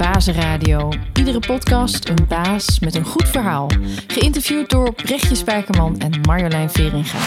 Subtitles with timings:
[0.00, 0.88] Bazenradio.
[1.14, 3.70] Iedere podcast een baas met een goed verhaal.
[4.06, 7.18] Geïnterviewd door Brechtje Spijkerman en Marjolein Veringa.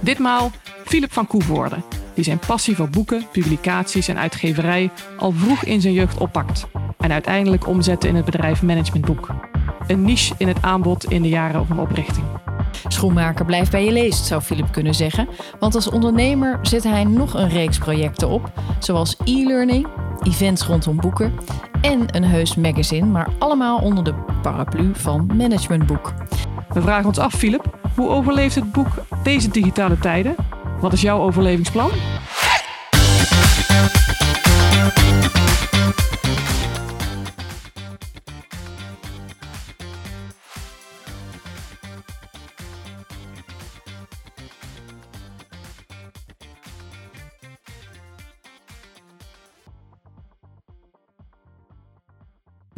[0.00, 0.50] Ditmaal
[0.84, 1.76] Philip van Koevoorde,
[2.14, 6.66] die zijn passie voor boeken, publicaties en uitgeverij al vroeg in zijn jeugd oppakt
[6.98, 9.28] en uiteindelijk omzette in het bedrijf Managementboek.
[9.86, 12.26] Een niche in het aanbod in de jaren van oprichting.
[12.88, 15.28] Schoenmaker blijft bij je leest, zou Philip kunnen zeggen.
[15.58, 19.86] Want als ondernemer zet hij nog een reeks projecten op, zoals e-learning,
[20.22, 21.32] events rondom boeken
[21.80, 26.12] en een heus magazine, maar allemaal onder de paraplu van Managementboek.
[26.68, 28.88] We vragen ons af, Philip, hoe overleeft het boek
[29.22, 30.34] deze digitale tijden?
[30.80, 31.90] Wat is jouw overlevingsplan?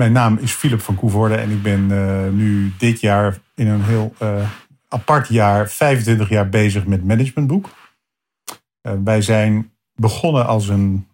[0.00, 3.82] Mijn naam is Philip van Koevoorde en ik ben uh, nu dit jaar in een
[3.84, 4.50] heel uh,
[4.88, 7.68] apart jaar, 25 jaar bezig met managementboek.
[8.82, 11.08] Uh, wij zijn begonnen als een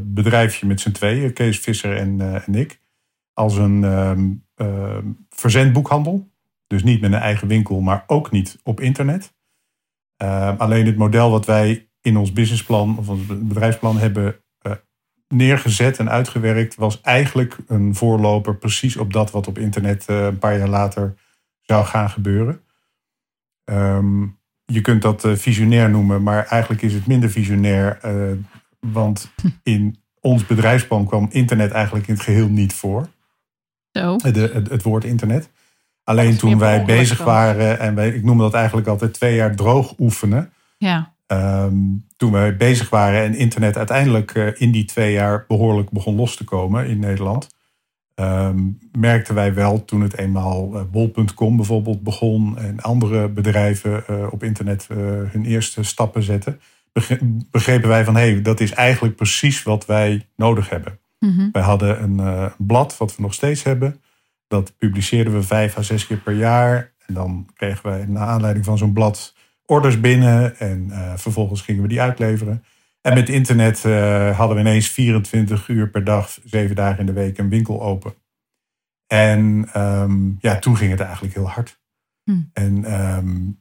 [0.00, 2.80] bedrijfje met z'n tweeën, Kees Visser en, en ik.
[3.32, 6.30] Als een ehm, verzendboekhandel.
[6.66, 9.34] Dus niet met een eigen winkel, maar ook niet op internet.
[10.56, 14.42] alleen het model wat wij in ons businessplan of ons bedrijfsplan hebben
[15.28, 20.38] neergezet en uitgewerkt, was eigenlijk een voorloper precies op dat wat op internet uh, een
[20.38, 21.14] paar jaar later
[21.62, 22.60] zou gaan gebeuren.
[23.64, 28.38] Um, je kunt dat uh, visionair noemen, maar eigenlijk is het minder visionair, uh,
[28.80, 33.08] want in ons bedrijfsplan kwam internet eigenlijk in het geheel niet voor.
[33.92, 34.16] Zo.
[34.16, 35.50] De, het, het woord internet.
[36.04, 39.98] Alleen toen wij bezig waren, en wij, ik noem dat eigenlijk altijd twee jaar droog
[39.98, 40.52] oefenen.
[40.78, 41.14] Ja.
[41.26, 46.16] Um, toen wij bezig waren en internet uiteindelijk uh, in die twee jaar behoorlijk begon
[46.16, 47.48] los te komen in Nederland,
[48.14, 54.26] um, merkten wij wel toen het eenmaal uh, bol.com bijvoorbeeld begon en andere bedrijven uh,
[54.30, 54.86] op internet
[55.30, 56.60] hun eerste stappen zetten,
[57.50, 60.98] begrepen wij van hé, hey, dat is eigenlijk precies wat wij nodig hebben.
[61.18, 61.48] Mm -hmm.
[61.52, 64.00] Wij hadden een blad wat we nog steeds hebben.
[64.48, 66.92] Dat publiceerden we vijf à zes keer per jaar.
[67.06, 69.34] En dan kregen wij naar aanleiding van zo'n blad
[69.70, 72.64] orders binnen en uh, vervolgens gingen we die uitleveren.
[73.00, 77.12] En met internet uh, hadden we ineens 24 uur per dag, zeven dagen in de
[77.12, 78.14] week een winkel open.
[79.06, 81.80] En um, ja, toen ging het eigenlijk heel hard.
[82.24, 82.40] Hm.
[82.52, 83.60] En um,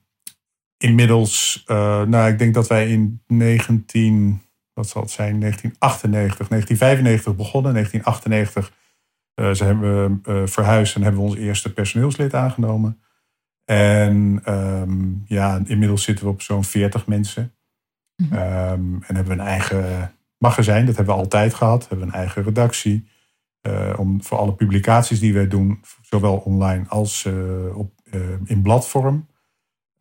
[0.77, 4.41] inmiddels, uh, nou ik denk dat wij in 19,
[4.73, 7.73] wat zal het zijn, 1998, 1995 begonnen.
[7.73, 8.71] 1998
[9.57, 13.01] zijn we verhuisd en hebben we ons eerste personeelslid aangenomen.
[13.69, 17.53] En um, ja, inmiddels zitten we op zo'n 40 mensen.
[18.15, 18.33] Mhm.
[18.33, 21.87] Um, en hebben we een eigen magazijn, dat hebben we altijd gehad.
[21.87, 23.07] Hebben we een eigen redactie.
[23.67, 28.61] Uh, om, voor alle publicaties die wij doen, zowel online als uh, op, uh, in
[28.61, 29.27] bladvorm.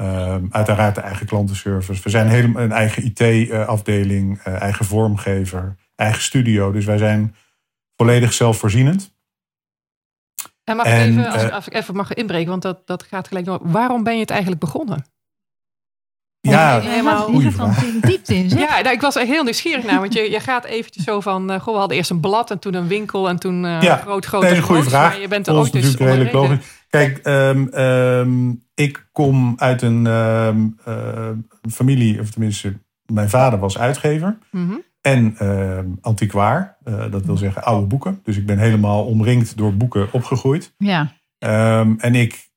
[0.02, 2.02] Um, uiteraard de eigen klantenservice.
[2.02, 6.72] We zijn helemaal een eigen IT-afdeling, eigen vormgever, eigen studio.
[6.72, 7.34] Dus wij zijn
[7.96, 9.15] volledig zelfvoorzienend.
[10.66, 13.02] En mag En, ik even, als, eh, als ik even mag inbreken, want dat, dat
[13.02, 13.58] gaat gelijk door.
[13.62, 15.04] Waarom ben je het eigenlijk begonnen?
[16.40, 18.58] Ja, helemaal- de diepte in, zeg.
[18.60, 20.00] Ja, nou, ik was er heel nieuwsgierig naar.
[20.00, 21.50] Want je, je gaat eventjes zo van...
[21.50, 23.96] eh, goh, we hadden eerst een blad en toen een winkel en toen eh Ja,
[23.96, 24.92] groot, groot dat is en een goede groot.
[24.92, 25.10] vraag.
[25.12, 26.66] Maar je bent er ook dus redelijk logisch.
[26.90, 31.28] Kijk, ehm, ehm, ik kom uit een ehm, eh,
[31.72, 32.78] familie, of tenminste,
[33.12, 34.74] mijn vader was uitgever Mhm.
[35.06, 36.76] En ehm, antiquaar.
[36.84, 38.20] Eh, dat wil zeggen oude boeken.
[38.22, 40.74] Dus ik ben helemaal omringd door boeken opgegroeid.
[40.78, 41.12] Ja.
[41.38, 42.48] Ehm, en ik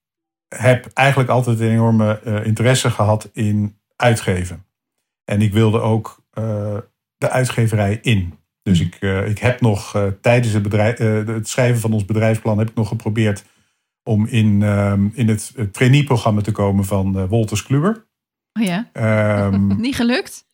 [0.56, 4.66] heb eigenlijk altijd een enorme eh, interesse gehad in uitgeven.
[5.26, 6.78] En ik wilde ook eh,
[7.18, 8.34] de uitgeverij in.
[8.62, 8.96] Dus ik,
[9.28, 13.46] ik heb nog tijdens het, bedrijf, het schrijven van ons bedrijfsplan heb ik nog geprobeerd
[14.04, 18.08] om in, ehm, in het, trainee-programma te komen van Wolters Kluwer.
[18.54, 19.50] Oh ja.
[19.78, 20.49] Niet gelukt?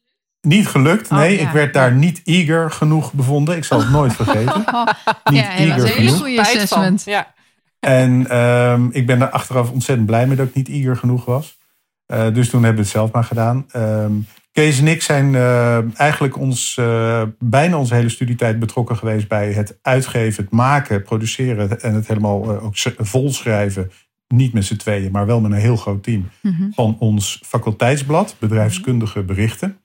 [0.46, 1.40] Niet gelukt, Oh, nee.
[1.40, 1.48] ja.
[1.48, 3.58] Ik werd daar niet eager genoeg bevonden.
[3.58, 4.64] Ik zal het nooit vergeten.
[4.74, 4.86] Oh,
[5.32, 6.18] Niet ja, eager Een hele genoeg.
[6.18, 7.04] goede assessment.
[7.06, 7.34] Ja.
[7.80, 11.58] En ehm, ik ben er achteraf ontzettend blij mee dat ik niet eager genoeg was.
[12.06, 13.66] Eh, dus toen hebben we het zelf maar gedaan.
[13.72, 14.12] Ehm,
[14.52, 19.52] Kees en ik zijn eh, eigenlijk ons, eh, bijna onze hele studietijd betrokken geweest bij
[19.52, 23.92] het uitgeven, het maken, produceren en het helemaal eh, ook volschrijven.
[24.28, 26.30] Niet met z'n tweeën, maar wel met een heel groot team.
[26.42, 26.72] Mhm.
[26.72, 29.78] Van ons faculteitsblad, bedrijfskundige berichten.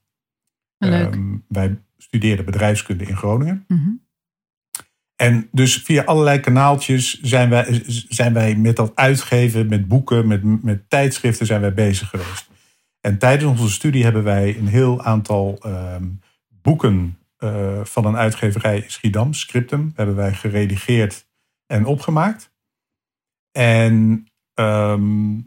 [0.88, 1.14] Leuk.
[1.14, 3.64] Ehm, wij studeerden bedrijfskunde in Groningen.
[3.68, 3.90] Mhm.
[5.16, 10.62] En dus via allerlei kanaaltjes zijn wij, zijn wij met dat uitgeven, met boeken, met,
[10.62, 12.50] met tijdschriften zijn wij bezig geweest.
[13.00, 16.04] En tijdens onze studie hebben wij een heel aantal ehm,
[16.62, 21.26] boeken eh, van een uitgeverij Schiedam, Scriptum, hebben wij geredigeerd
[21.66, 22.52] en opgemaakt.
[23.52, 25.38] En ehm,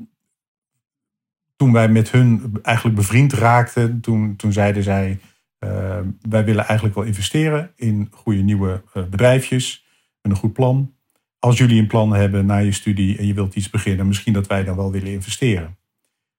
[1.64, 5.20] toen wij met hun eigenlijk bevriend raakten, toen, toen zeiden zij:
[5.60, 5.98] uh,
[6.30, 9.86] Wij willen eigenlijk wel investeren in goede nieuwe uh, bedrijfjes,
[10.22, 10.94] met een goed plan.
[11.40, 14.48] Als jullie een plan hebben na je studie en je wilt iets beginnen, misschien dat
[14.48, 15.78] wij dan wel willen investeren.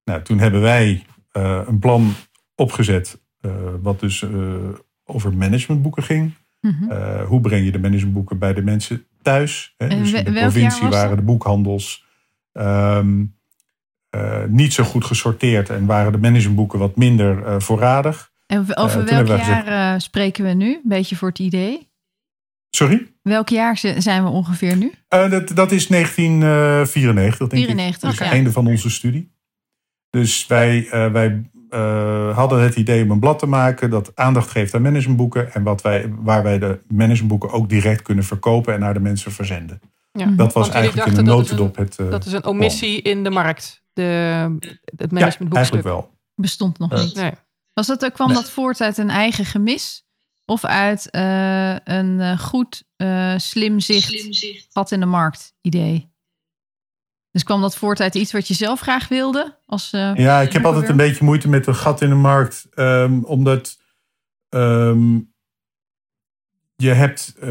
[0.04, 1.04] Nou, toen hebben wij
[1.36, 2.12] uh, een plan
[2.54, 3.22] opgezet,
[3.82, 4.24] wat dus
[5.04, 6.32] over managementboeken ging.
[6.60, 7.24] Mm -hmm.
[7.24, 9.74] hoe breng je de managementboeken bij de mensen thuis?
[9.76, 9.88] Hè?
[9.88, 12.04] Dus in de provincie waren de boekhandels.
[12.52, 13.43] Um, uh,
[14.48, 18.32] niet zo goed gesorteerd en waren de managementboeken wat minder uh, voorradig.
[18.46, 20.74] En over uh, welk jaar gezegd, spreken we nu?
[20.74, 21.88] Een beetje voor het idee.
[22.70, 23.06] Sorry?
[23.22, 24.92] Welk jaar zijn we ongeveer nu?
[25.08, 28.16] dat, dat is 1994, denk 94, ik.
[28.16, 29.32] Dus het einde van onze studie.
[30.10, 31.50] Dus wij, wij
[32.34, 35.52] hadden het idee om een blad te maken dat aandacht geeft aan managementboeken.
[35.54, 39.32] En wat wij, waar wij de managementboeken ook direct kunnen verkopen en naar de mensen
[39.32, 39.80] verzenden.
[40.12, 40.26] Ja.
[40.26, 41.96] Dat was eigenlijk in een notendop het.
[41.96, 43.14] dat is een omissie plan.
[43.14, 44.56] in de markt de,
[44.96, 45.50] het managementboekstuk?
[45.50, 46.18] Ja, eigenlijk wel.
[46.34, 47.14] Bestond nog niet.
[47.14, 47.32] Nee.
[47.72, 50.06] Was dat, kwam dat voort uit een eigen gemis?
[50.46, 55.54] Of uit uh, een uh, goed, uh, slim zicht, slim zicht, gat in de markt
[55.60, 56.12] idee?
[57.30, 59.58] Dus kwam dat voort uit iets wat je zelf graag wilde?
[59.66, 62.66] Als, ja, ik heb altijd een beetje moeite met een gat in de markt.
[62.74, 63.78] Um, omdat
[64.48, 65.33] um,
[66.76, 67.46] je hebt, uh,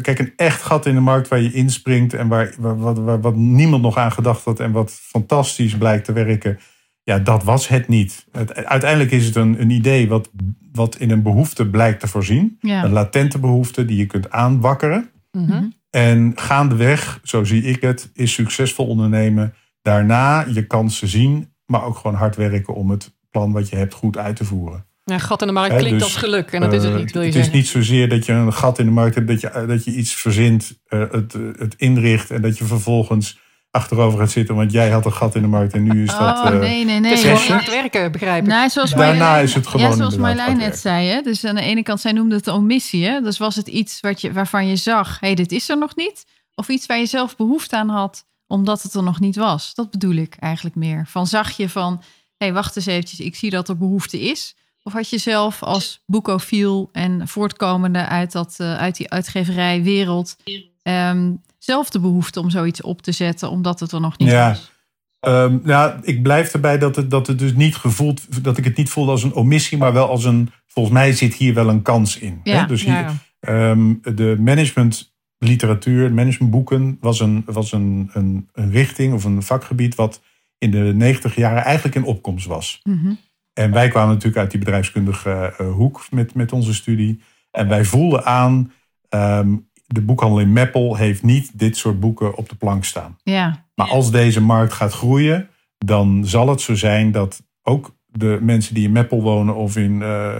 [0.00, 3.36] kijk, een echt gat in de markt waar je inspringt en waar, waar, waar, wat
[3.36, 6.58] niemand nog aan gedacht had en wat fantastisch blijkt te werken.
[7.02, 8.26] Ja, dat was het niet.
[8.32, 10.30] Het, uiteindelijk is het een, een idee wat,
[10.72, 12.56] wat in een behoefte blijkt te voorzien.
[12.60, 12.84] Ja.
[12.84, 15.10] Een latente behoefte die je kunt aanwakkeren.
[15.32, 15.72] Mm -hmm.
[15.90, 19.54] En gaandeweg, zo zie ik het, is succesvol ondernemen.
[19.82, 23.94] Daarna je kansen zien, maar ook gewoon hard werken om het plan wat je hebt
[23.94, 24.86] goed uit te voeren.
[25.04, 27.22] Ja, gat in de markt klinkt dus, als geluk en dat is het niet, wil
[27.22, 27.52] je Het zeggen.
[27.52, 29.90] is niet zozeer dat je een gat in de markt hebt, dat je, dat je
[29.90, 33.38] iets verzint, uh, het, het inricht en dat je vervolgens
[33.74, 36.20] achterover gaat zitten, want jij had een gat in de markt en nu is dat.
[36.20, 37.10] Oh, nee, nee, nee.
[37.10, 38.48] Het is gewoon hard werken, begrijp ik.
[38.48, 39.90] Nou, zoals Daarna Marjolein, is het gewoon.
[39.90, 41.08] Ja, zoals Marjolein net zei.
[41.08, 41.20] Hè?
[41.20, 43.04] Dus aan de ene kant, zij noemde het een omissie.
[43.06, 43.20] Hè?
[43.20, 45.96] Dus was het iets wat je, waarvan je zag, hé, hey, dit is er nog
[45.96, 46.24] niet.
[46.54, 49.74] Of iets waar je zelf behoefte aan had, omdat het er nog niet was.
[49.74, 51.04] Dat bedoel ik eigenlijk meer.
[51.06, 51.92] Van zag je van,
[52.36, 54.56] hé, hey, wacht eens eventjes, ik zie dat er behoefte is.
[54.86, 60.36] Of had je zelf als boekofiel en voortkomende uit, dat, uh, uit die uitgeverijwereld
[60.82, 64.48] um, zelf de behoefte om zoiets op te zetten, omdat het er nog niet ja.
[64.48, 64.72] was?
[65.20, 68.76] Um, nou, ik blijf erbij dat het, dat het dus niet gevoeld, dat ik het
[68.76, 71.82] niet voelde als een omissie, maar wel als een, volgens mij zit hier wel een
[71.82, 72.40] kans in.
[72.42, 72.66] Ja, hè?
[72.66, 79.24] Dus hier, ja, um, de managementliteratuur, managementboeken was, een, was een, een, een richting of
[79.24, 80.20] een vakgebied wat
[80.58, 82.80] in de negentig jaren eigenlijk in opkomst was.
[82.82, 83.18] Mm -hmm.
[83.54, 87.20] En wij kwamen natuurlijk uit die bedrijfskundige uh, hoek met, met onze studie.
[87.50, 88.72] En wij voelden aan,
[89.08, 93.16] um, de boekhandel in Meppel heeft niet dit soort boeken op de plank staan.
[93.22, 93.64] Ja.
[93.74, 95.48] Maar als deze markt gaat groeien,
[95.78, 100.00] dan zal het zo zijn dat ook de mensen die in Meppel wonen of in
[100.00, 100.34] uh,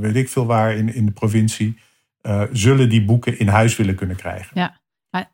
[0.00, 1.78] weet ik veel waar in, in de provincie,
[2.22, 4.50] uh, zullen die boeken in huis willen kunnen krijgen.
[4.54, 4.76] Ja.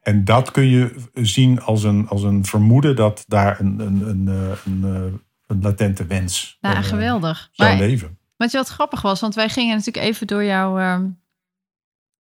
[0.03, 4.27] En dat kun je zien als een, als een vermoeden dat daar een, een, een,
[4.65, 6.59] een, een latente wens.
[6.61, 7.51] Uh, geweldig.
[7.57, 8.19] Maar, leven.
[8.37, 10.99] Wat je wat grappig was, want wij gingen natuurlijk even door jouw uh,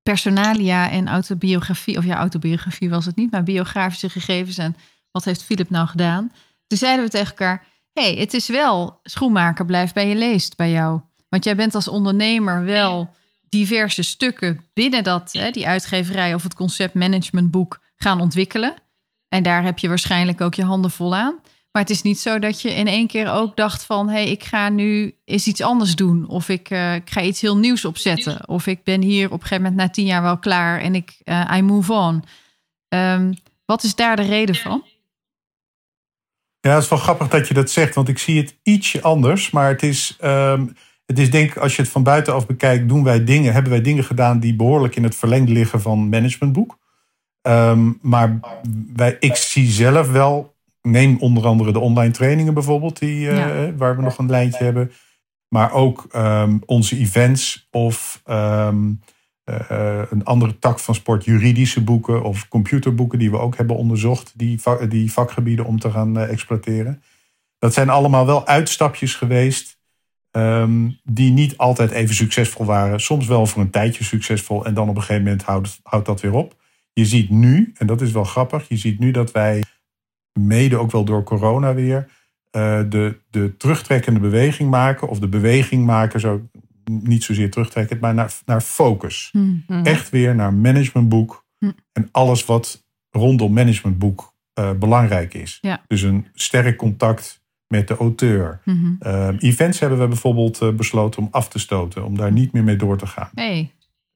[0.02, 4.76] personalia en autobiografie, of ja, autobiografie was het niet, maar biografische gegevens en
[5.10, 6.32] wat heeft Philip nou gedaan.
[6.66, 10.70] Toen zeiden we tegen elkaar, hey, het is wel schoenmaker blijft bij je leest bij
[10.70, 11.00] jou.
[11.28, 13.14] Want jij bent als ondernemer wel
[13.48, 18.74] diverse stukken binnen dat, hè, die uitgeverij of het concept managementboek gaan ontwikkelen.
[19.28, 21.40] En daar heb je waarschijnlijk ook je handen vol aan.
[21.74, 24.08] Maar het is niet zo dat je in één keer ook dacht van...
[24.08, 26.28] hé, hey, ik ga nu eens iets anders doen.
[26.28, 28.48] Of ik, uh, ik ga iets heel nieuws opzetten.
[28.48, 30.80] Of ik ben hier op een gegeven moment na tien jaar wel klaar...
[30.80, 32.24] en ik uh, I move on.
[32.88, 34.84] Um, wat is daar de reden van?
[36.60, 37.94] Ja, het is wel grappig dat je dat zegt.
[37.94, 39.50] Want ik zie het ietsje anders.
[39.50, 40.76] Maar het is, um,
[41.06, 42.88] het is denk ik, als je het van buitenaf bekijkt...
[42.88, 46.78] doen wij dingen, hebben wij dingen gedaan die behoorlijk in het verlengde liggen van managementboek.
[47.42, 48.40] Um, maar
[48.94, 50.53] wij, ik zie zelf wel
[50.88, 53.74] neem onder andere de online trainingen bijvoorbeeld, die, uh, ja.
[53.74, 54.92] waar we nog een lijntje hebben.
[55.48, 59.00] Maar ook um, onze events of um,
[59.44, 64.32] uh, een andere tak van sport, juridische boeken of computerboeken die we ook hebben onderzocht,
[64.36, 67.02] die, die vakgebieden om te gaan uh, exploiteren.
[67.58, 69.78] Dat zijn allemaal wel uitstapjes geweest
[70.30, 73.00] um, die niet altijd even succesvol waren.
[73.00, 76.20] Soms wel voor een tijdje succesvol en dan op een gegeven moment houdt, houdt dat
[76.20, 76.56] weer op.
[76.92, 79.62] Je ziet nu, en dat is wel grappig, je ziet nu dat wij
[80.38, 82.06] mede ook wel door corona weer,
[82.56, 86.48] uh, de, de terugtrekkende beweging maken, of de beweging maken, zo
[86.84, 89.28] niet zozeer terugtrekken, maar naar, naar focus.
[89.32, 89.64] Hmm.
[89.66, 89.84] Mhm.
[89.84, 91.70] Echt weer naar managementboek Hm.
[91.92, 95.58] en alles wat rondom managementboek eh, belangrijk is.
[95.60, 95.82] Ja.
[95.86, 98.60] Dus een sterk contact met de auteur.
[98.64, 98.94] Mhm.
[98.98, 102.64] Eh, events hebben we bijvoorbeeld eh, besloten om af te stoten, om daar niet meer
[102.64, 103.30] mee door te gaan.
[103.34, 103.72] Hey.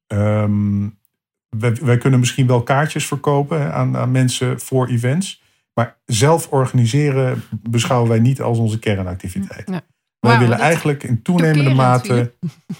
[0.06, 0.88] Ehm,
[1.48, 5.42] wij, wij kunnen misschien wel kaartjes verkopen aan, aan mensen voor events.
[5.78, 9.66] Maar zelf organiseren beschouwen wij niet als onze kernactiviteit.
[9.66, 9.80] Nee.
[10.20, 12.32] Wij willen eigenlijk in toenemende mate.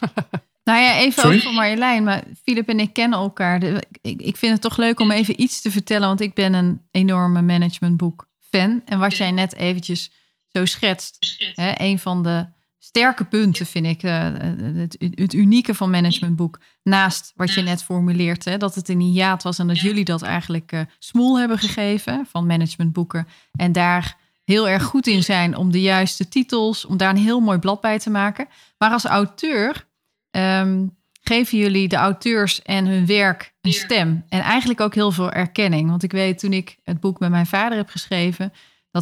[0.64, 1.36] Nou ja, even Sorry?
[1.36, 2.04] over Marjolein.
[2.04, 3.62] Maar Filip en ik kennen elkaar.
[4.02, 6.08] Ik vind het toch leuk om even iets te vertellen.
[6.08, 8.82] Want ik ben een enorme managementboek fan.
[8.84, 10.12] En wat jij net eventjes
[10.46, 11.36] zo schetst.
[11.54, 12.46] Hè, een van de
[12.78, 14.02] sterke punten vind ik.
[14.02, 14.32] eh,
[14.74, 16.58] het, het unieke van managementboek.
[16.82, 18.44] Naast wat je net formuleert.
[18.44, 19.58] Hè, dat het een hiaat was.
[19.58, 22.26] En dat jullie dat eigenlijk eh smoel hebben gegeven.
[22.30, 23.26] Van managementboeken.
[23.52, 26.84] En daar heel erg goed in zijn om de juiste titels.
[26.84, 28.46] Om daar een heel mooi blad bij te maken.
[28.78, 29.86] Maar als auteur
[30.30, 30.86] ehm,
[31.22, 34.24] geven jullie de auteurs en hun werk een stem.
[34.28, 35.88] En eigenlijk ook heel veel erkenning.
[35.88, 38.52] Want ik weet toen ik het boek met mijn vader heb geschreven.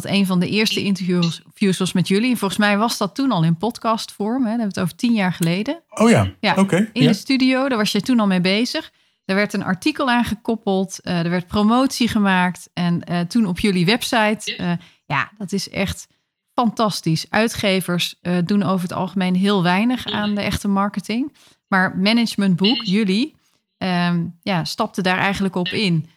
[0.01, 2.31] Dat een van de eerste interviews was met jullie.
[2.31, 4.43] En volgens mij was dat toen al in podcastvorm.
[4.43, 4.49] Hè?
[4.49, 5.81] Dan hebben we het over tien jaar geleden.
[5.89, 6.89] Oh ja, Ja, oké.
[6.93, 7.07] In ja.
[7.07, 8.91] de studio, daar was je toen al mee bezig.
[9.25, 10.99] Er werd een artikel aangekoppeld.
[10.99, 12.69] eh er werd promotie gemaakt.
[12.73, 14.55] En eh, toen op jullie website.
[14.55, 14.71] eh,
[15.05, 16.07] ja, dat is echt
[16.53, 17.25] fantastisch.
[17.29, 21.33] Uitgevers eh, doen over het algemeen heel weinig aan de echte marketing.
[21.67, 23.35] Maar Managementboek, jullie,
[23.77, 26.09] ehm, ja, stapten daar eigenlijk op in.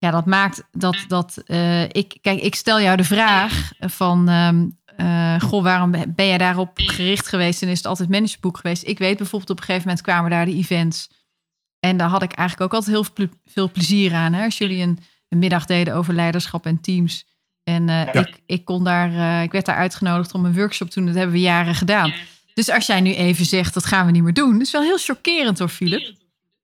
[0.00, 2.18] Ja, dat maakt dat, dat eh, ik...
[2.20, 4.28] Kijk, ik stel jou de vraag van...
[4.28, 4.66] ehm,
[4.96, 8.86] eh, goh, waarom ben jij daarop gericht geweest en is het altijd managementboek geweest?
[8.86, 11.10] Ik weet bijvoorbeeld op een gegeven moment kwamen daar de events.
[11.80, 14.32] En daar had ik eigenlijk ook altijd heel ple- veel plezier aan.
[14.32, 14.44] Hè?
[14.44, 17.26] Als jullie een, een middag deden over leiderschap en teams.
[17.64, 18.12] En eh, Ja.
[18.12, 21.06] ik, ik, kon daar, ik werd daar uitgenodigd om een workshop te doen.
[21.08, 22.12] Dat hebben we jaren gedaan.
[22.54, 24.52] Dus als jij nu even zegt, dat gaan we niet meer doen.
[24.52, 26.12] Dat is wel heel chockerend hoor, Philip.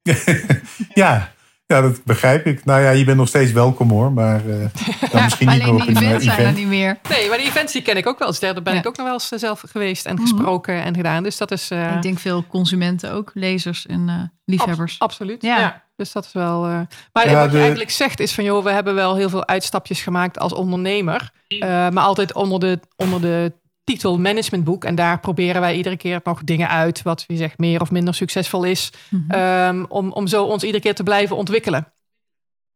[0.95, 1.33] ja,
[1.67, 2.65] ja, dat begrijp ik.
[2.65, 4.13] Nou ja, je bent nog steeds welkom hoor.
[4.13, 4.57] Maar eh,
[5.13, 6.57] dan misschien niet meer op een eh, events zijn er event.
[6.57, 6.99] niet meer.
[7.09, 8.41] Nee, maar die events die ken ik ook wel eens.
[8.41, 8.79] Daar ben Ja.
[8.79, 10.23] ik ook nog wel eens eh, zelf geweest en Mhm.
[10.23, 11.23] gesproken en gedaan.
[11.23, 11.71] Dus dat is...
[11.71, 14.93] eh, Ik denk veel consumenten ook, lezers en eh, liefhebbers.
[14.93, 15.59] abs- absoluut, Ja.
[15.59, 15.85] ja.
[15.97, 16.65] Dus dat is wel...
[16.67, 16.81] eh,
[17.13, 18.45] Maar Ja, wat de- je eigenlijk zegt is van...
[18.45, 21.31] joh, we hebben wel heel veel uitstapjes gemaakt als ondernemer.
[21.49, 23.53] eh, maar altijd onder de, onder de
[23.87, 24.85] titel managementboek.
[24.85, 27.03] En daar proberen wij iedere keer nog dingen uit...
[27.03, 28.93] wat wie zegt meer of minder succesvol is.
[29.11, 29.31] Mhm.
[29.31, 31.93] ehm, om, om zo ons iedere keer te blijven ontwikkelen.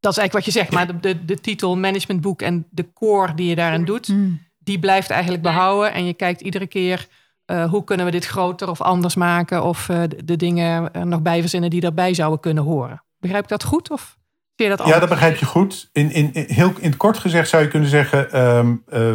[0.00, 0.72] Dat is eigenlijk wat je zegt.
[0.72, 4.08] Maar de, de, de titel managementboek en de core die je daarin doet...
[4.08, 4.40] Mm.
[4.58, 5.92] die blijft eigenlijk behouden.
[5.92, 7.06] En je kijkt iedere keer
[7.44, 9.64] eh, hoe kunnen we dit groter of anders maken.
[9.64, 13.02] Of eh, de, de dingen er nog bij verzinnen die daarbij zouden kunnen horen.
[13.18, 13.90] Begrijp ik dat goed?
[13.90, 14.18] Of
[14.56, 15.88] zie je dat Ja, dat begrijp je goed.
[15.92, 18.32] In, in, in- heel, in het kort gezegd zou je kunnen zeggen...
[18.32, 19.14] ehm, eh,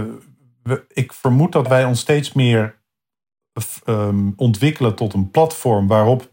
[0.66, 2.76] we, ik vermoed dat wij ons steeds meer
[3.84, 5.88] ehm, ontwikkelen tot een platform...
[5.88, 6.30] waarop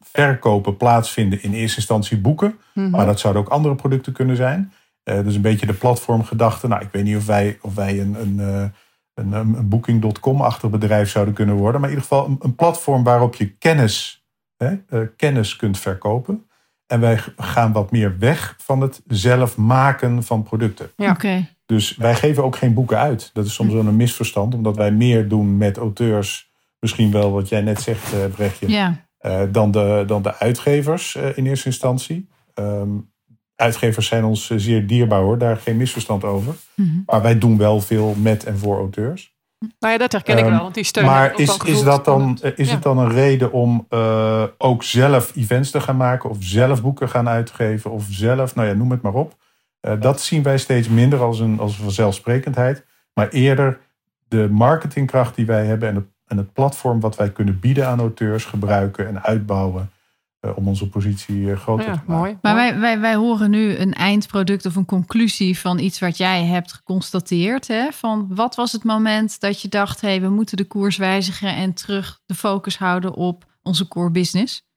[0.00, 2.58] verkopen plaatsvinden in eerste instantie boeken.
[2.74, 2.90] Mhm.
[2.90, 4.72] Maar dat zouden ook andere producten kunnen zijn.
[5.02, 6.68] Eh dus een beetje de platformgedachte.
[6.68, 8.68] Nou, ik weet niet of wij, of wij een, een, eh,
[9.14, 11.80] een, een, een Booking.com-achtig bedrijf zouden kunnen worden.
[11.80, 16.46] Maar in ieder geval een, een platform waarop je kennis, hè, eh, kennis kunt verkopen.
[16.86, 20.90] En wij gaan wat meer weg van het zelf maken van producten.
[20.96, 21.10] Ja.
[21.10, 21.48] Oké.
[21.68, 23.30] Dus wij geven ook geen boeken uit.
[23.32, 26.50] Dat is soms wel een misverstand, omdat wij meer doen met auteurs.
[26.80, 29.06] Misschien wel wat jij net zegt, eh, Brechtje Ja.
[29.18, 32.28] eh, dan, de, dan de uitgevers eh, in eerste instantie.
[32.54, 32.88] Ehm,
[33.56, 36.54] uitgevers zijn ons zeer dierbaar hoor, daar geen misverstand over.
[36.74, 36.88] Mhm.
[37.06, 39.36] Maar wij doen wel veel met en voor auteurs.
[39.78, 40.62] Nou ja, dat herken ik Ehm, wel.
[40.62, 42.74] Want die steun maar is, is, dat dan, is Ja.
[42.74, 43.86] het dan een reden om
[44.58, 46.30] ook zelf events te gaan maken?
[46.30, 47.90] Of zelf boeken gaan uitgeven?
[47.90, 49.36] Of zelf, nou ja, noem het maar op.
[49.80, 52.84] Eh, dat zien wij steeds minder als een, als een vanzelfsprekendheid.
[53.14, 53.78] Maar eerder
[54.28, 57.98] de marketingkracht die wij hebben en het, en het platform wat wij kunnen bieden aan
[58.00, 59.90] auteurs gebruiken en uitbouwen.
[60.40, 62.14] eh, om onze positie eh, groter te Ja, maken.
[62.14, 62.38] mooi.
[62.42, 66.44] Maar wij, wij, wij horen nu een eindproduct of een conclusie van iets wat jij
[66.44, 67.66] hebt geconstateerd.
[67.68, 67.88] Hè?
[67.92, 71.54] Van wat was het moment dat je dacht, hé, hey, we moeten de koers wijzigen
[71.54, 74.67] en terug de focus houden op onze core business?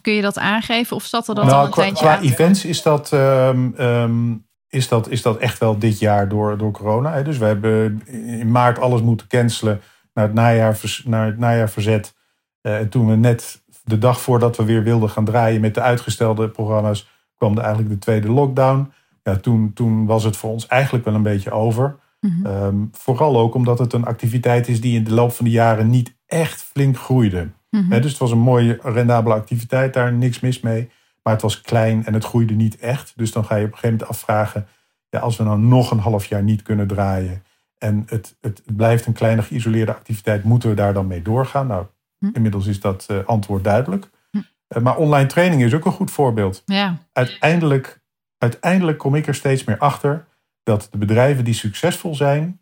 [0.00, 2.22] Kun je dat aangeven of zat er al Nou, een qua, tijdje qua aan?
[2.22, 4.34] events is dat, ehm, ehm,
[4.68, 7.12] is, dat, is dat echt wel dit jaar door, door corona.
[7.12, 7.22] Hè?
[7.22, 9.80] Dus we hebben in maart alles moeten cancelen
[10.14, 12.14] naar het najaar, naar het najaar verzet.
[12.60, 15.80] Eh, en toen we net de dag voordat we weer wilden gaan draaien met de
[15.80, 18.92] uitgestelde programma's, kwam er eigenlijk de tweede lockdown.
[19.22, 21.96] Ja, toen, toen was het voor ons eigenlijk wel een beetje over.
[22.20, 22.46] Mhm.
[22.46, 25.90] Ehm, vooral ook omdat het een activiteit is die in de loop van de jaren
[25.90, 27.48] niet echt flink groeide.
[27.70, 28.00] Mhm.
[28.00, 30.90] Dus het was een mooie, rendabele activiteit, daar niks mis mee.
[31.22, 33.12] Maar het was klein en het groeide niet echt.
[33.16, 34.66] Dus dan ga je op een gegeven moment afvragen:
[35.08, 37.42] ja, als we nou nog een half jaar niet kunnen draaien.
[37.78, 41.66] en het, het blijft een kleine geïsoleerde activiteit, moeten we daar dan mee doorgaan?
[41.66, 41.86] Nou,
[42.20, 42.30] Hm.
[42.32, 44.10] Inmiddels is dat eh, antwoord duidelijk.
[44.30, 44.38] Hm.
[44.68, 46.62] Eh, maar online training is ook een goed voorbeeld.
[46.64, 46.98] Ja.
[47.12, 48.00] Uiteindelijk,
[48.38, 50.26] uiteindelijk kom ik er steeds meer achter
[50.62, 52.60] dat de bedrijven die succesvol zijn,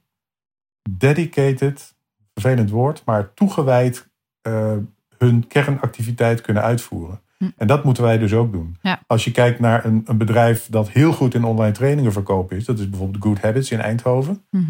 [0.91, 1.97] dedicated,
[2.35, 4.11] vervelend woord, maar toegewijd
[4.41, 4.77] eh,
[5.19, 7.21] hun kernactiviteit kunnen uitvoeren.
[7.39, 7.51] Hm.
[7.57, 8.77] En dat moeten wij dus ook doen.
[8.83, 9.01] Ja.
[9.07, 12.65] Als je kijkt naar een, een bedrijf dat heel goed in online trainingen verkopen is,
[12.65, 14.45] dat is bijvoorbeeld Good Habits in Eindhoven.
[14.51, 14.65] Mhm.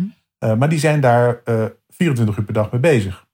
[0.45, 3.27] Uh, maar die zijn daar uh, 24 uur per dag mee bezig.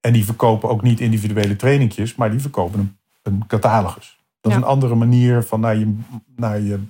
[0.00, 4.18] En die verkopen ook niet individuele trainingjes, maar die verkopen een, een catalogus.
[4.40, 4.58] Dat Ja.
[4.58, 5.98] is een andere manier van naar je,
[6.36, 6.80] naar je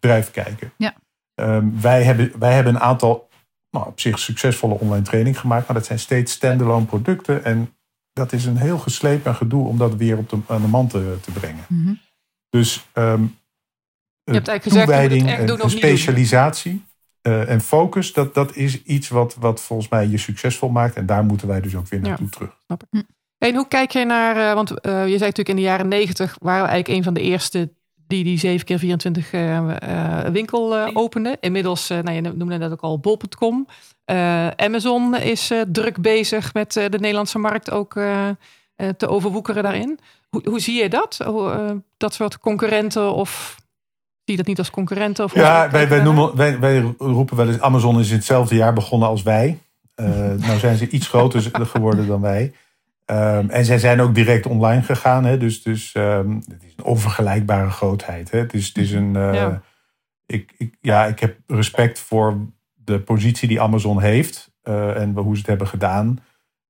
[0.00, 0.72] bedrijf kijken.
[0.76, 0.94] Ja.
[1.34, 3.28] Um, wij, hebben, wij hebben een aantal
[3.70, 7.44] nou, op zich succesvolle online training gemaakt, maar dat zijn steeds standalone producten.
[7.44, 7.72] En
[8.18, 11.16] dat is een heel geslepen gedoe om dat weer op de, aan de man te,
[11.20, 11.64] te brengen.
[11.68, 11.92] Mhm.
[12.48, 13.36] Dus um,
[14.24, 16.84] Je hebt eigenlijk gezegd, je moet toewijding, echt en- specialisatie
[17.20, 20.94] eh, en focus, dat, dat is iets wat, wat volgens mij je succesvol maakt.
[20.96, 22.08] En daar moeten wij dus ook weer Ja.
[22.08, 22.56] naartoe terug.
[23.38, 26.36] En hoe kijk jij naar, eh, want eh, je zei natuurlijk in de jaren negentig
[26.40, 27.72] waren we eigenlijk een van de eerste
[28.06, 29.56] die die 7 keer 24 eh,
[30.26, 31.36] eh, winkel opende.
[31.40, 33.66] Inmiddels, nou, je noemde net ook al bol.com.
[34.08, 37.92] Eh, Amazon is eh, druk bezig met eh, de Nederlandse markt ook
[38.96, 39.98] te overwoekeren daarin.
[40.28, 41.20] Hoe, hoe zie je dat?
[41.24, 43.56] Hoe, dat soort concurrenten of
[44.24, 45.24] zie je dat niet als concurrenten?
[45.24, 48.72] Of Ja, wij, wij, noemen, wij, wij roepen wel eens, Amazon is in hetzelfde jaar
[48.72, 49.58] begonnen als wij.
[50.36, 52.52] Nou zijn ze iets groter geworden dan wij.
[53.04, 55.24] Ehm, en zij zijn ook direct online gegaan.
[55.24, 55.38] Hè?
[55.38, 58.30] Dus, dus ehm, het is een onvergelijkbare grootheid.
[58.30, 58.38] Hè?
[58.38, 59.62] Het is, het is een, eh, Ja.
[60.26, 62.36] ik, ik, ja, ik heb respect voor
[62.88, 64.46] de positie die Amazon heeft.
[64.62, 66.18] eh, en hoe ze het hebben gedaan.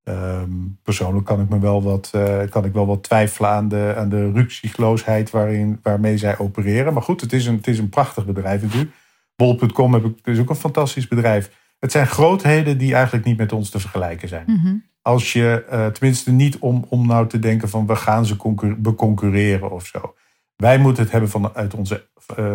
[0.03, 0.51] Ehm,
[0.83, 4.09] persoonlijk kan ik me wel wat, eh, kan ik wel wat twijfelen aan de, aan
[4.09, 6.93] de ruksigloosheid waarin, waarmee zij opereren.
[6.93, 8.91] Maar goed, het is een, het is een prachtig bedrijf natuurlijk.
[9.35, 11.51] Bol.com heb ik- is ook een fantastisch bedrijf.
[11.79, 14.43] Het zijn grootheden die eigenlijk niet met ons te vergelijken zijn.
[14.47, 14.75] Mhm.
[15.01, 18.81] Als je, eh, tenminste niet om, om nou te denken van we gaan ze concur-
[18.81, 20.15] beconcurreren of zo.
[20.55, 22.07] Wij moeten het hebben van, uit onze,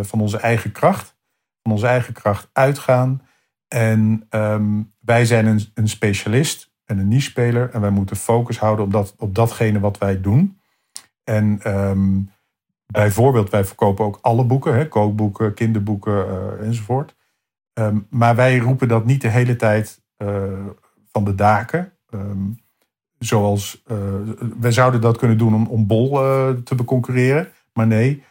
[0.02, 1.16] van onze eigen kracht.
[1.62, 3.22] Van onze eigen kracht uitgaan.
[3.74, 7.70] En ehm, wij zijn een, een specialist en een niche-speler.
[7.70, 10.60] En wij moeten focus houden op, dat, op datgene wat wij doen.
[11.24, 12.20] En ehm,
[12.87, 14.74] bijvoorbeeld, wij verkopen ook alle boeken.
[14.74, 17.16] Hè, kookboeken, kinderboeken eh, enzovoort.
[17.72, 20.66] Ehm, maar wij roepen dat niet de hele tijd eh,
[21.12, 21.92] van de daken.
[23.18, 23.96] Zoals, eh,
[24.60, 26.10] wij zouden dat kunnen doen om, om Bol
[26.62, 27.48] te beconcurreren.
[27.72, 28.22] Maar nee,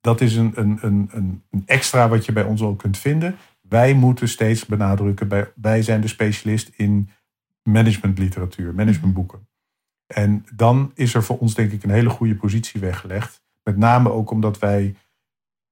[0.00, 3.36] dat is een, een, een een extra wat je bij ons ook kunt vinden.
[3.68, 7.10] Wij moeten steeds benadrukken, bij, wij zijn de specialist in
[7.62, 9.48] managementliteratuur, managementboeken.
[10.06, 13.42] En dan is er voor ons denk ik een hele goede positie weggelegd.
[13.62, 14.94] Met name ook omdat wij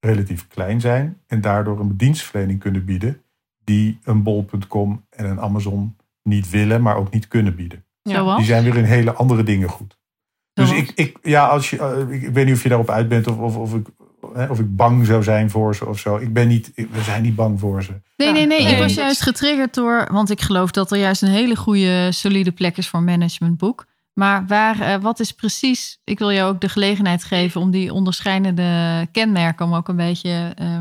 [0.00, 3.22] relatief klein zijn en daardoor een dienstverlening kunnen bieden
[3.64, 7.85] die een bol.com en een Amazon niet willen, maar ook niet kunnen bieden.
[8.02, 8.14] Ja.
[8.14, 8.37] Zoals?
[8.37, 9.98] Die zijn weer in hele andere dingen goed.
[10.52, 13.26] Dus ik, ik, ja, als je, eh, ik, weet niet of je daarop uit bent
[13.26, 13.87] of, of, of, ik,
[14.50, 16.16] of ik bang zou zijn voor ze of zo.
[16.16, 17.92] Ik ben niet, we zijn niet bang voor ze.
[18.16, 18.66] Nee, nee, nee.
[18.66, 22.52] Ik was juist getriggerd door, want ik geloof dat er juist een hele goede, solide
[22.52, 23.87] plek is voor een managementboek.
[24.12, 27.92] Maar waar, eh, wat is precies, ik wil jou ook de gelegenheid geven om die
[27.92, 30.80] onderscheidende kenmerken, om ook een beetje eh,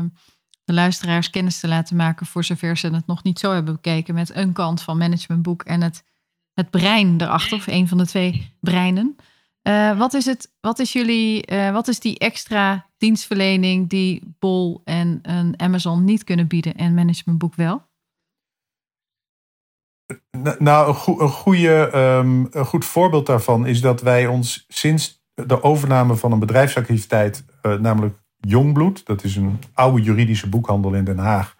[0.64, 4.14] de luisteraars kennis te laten maken, voor zover ze het nog niet zo hebben bekeken,
[4.14, 6.04] met een kant van managementboek en het,
[6.52, 9.16] het brein erachter, of een van de twee breinen.
[9.64, 14.80] Eh, wat is het, wat is jullie, eh, wat is die extra dienstverlening die Bol
[14.84, 17.82] en een Amazon niet kunnen bieden en managementboek wel?
[20.58, 25.22] Nou, een, goe- een, goede, ehm, een goed voorbeeld daarvan is dat wij ons sinds
[25.34, 31.04] de overname van een bedrijfsactiviteit, eh, namelijk Jongbloed, dat is een oude juridische boekhandel in
[31.04, 31.56] Den Haag,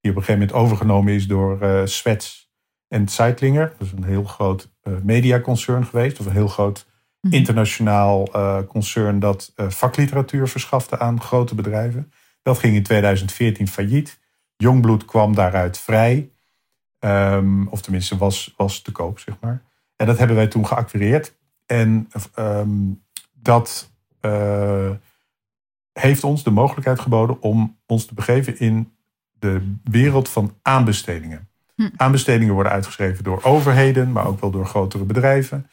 [0.00, 2.52] die op een gegeven moment overgenomen is door eh Swets
[2.88, 3.74] en Zeitlinger.
[3.78, 6.86] Dat is een heel groot eh, mediaconcern geweest, of een heel groot.
[7.30, 12.12] Internationaal eh, concern dat eh, vakliteratuur verschafte aan grote bedrijven.
[12.42, 14.18] Dat ging in 2014 failliet.
[14.56, 16.30] Jongbloed kwam daaruit vrij.
[16.98, 19.62] Ehm, of tenminste was, was te koop, zeg maar.
[19.96, 21.34] En dat hebben wij toen geacquireerd.
[21.66, 22.70] En ehm,
[23.32, 24.90] dat eh,
[25.92, 28.92] heeft ons de mogelijkheid geboden om ons te begeven in
[29.38, 31.48] de wereld van aanbestedingen.
[31.74, 31.88] Hm.
[31.96, 35.70] Aanbestedingen worden uitgeschreven door overheden, maar ook wel door grotere bedrijven.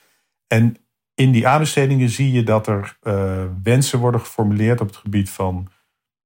[0.48, 0.78] En
[1.20, 5.68] in die aanbestedingen zie je dat er eh, wensen worden geformuleerd op het gebied van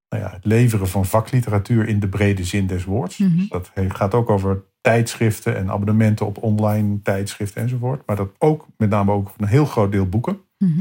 [0.08, 3.18] nou ja, het leveren van vakliteratuur in de brede zin des woords.
[3.18, 3.44] Mhm.
[3.48, 8.02] Dat he- gaat ook over tijdschriften en abonnementen op online tijdschriften enzovoort.
[8.06, 10.40] Maar dat ook met name ook een heel groot deel boeken.
[10.58, 10.80] Mhm.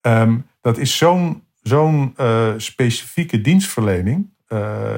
[0.00, 4.28] Ehm, dat is zo'n zo'n eh, specifieke dienstverlening.
[4.46, 4.90] eh,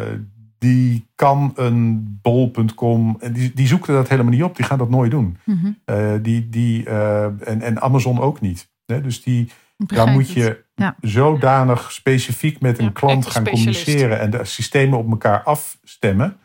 [0.63, 4.57] die kan een bol.com, die, die zoeken dat helemaal niet op.
[4.57, 5.39] Die gaan dat nooit doen.
[5.45, 5.71] Mhm.
[5.85, 8.71] Eh, die, die, eh, en, en Amazon ook niet.
[8.87, 9.01] Hè?
[9.01, 10.97] Dus die, daar moet je Ja.
[11.01, 13.85] zodanig specifiek met een Ja, klant gaan specialist.
[13.85, 16.37] communiceren en de systemen op elkaar afstemmen.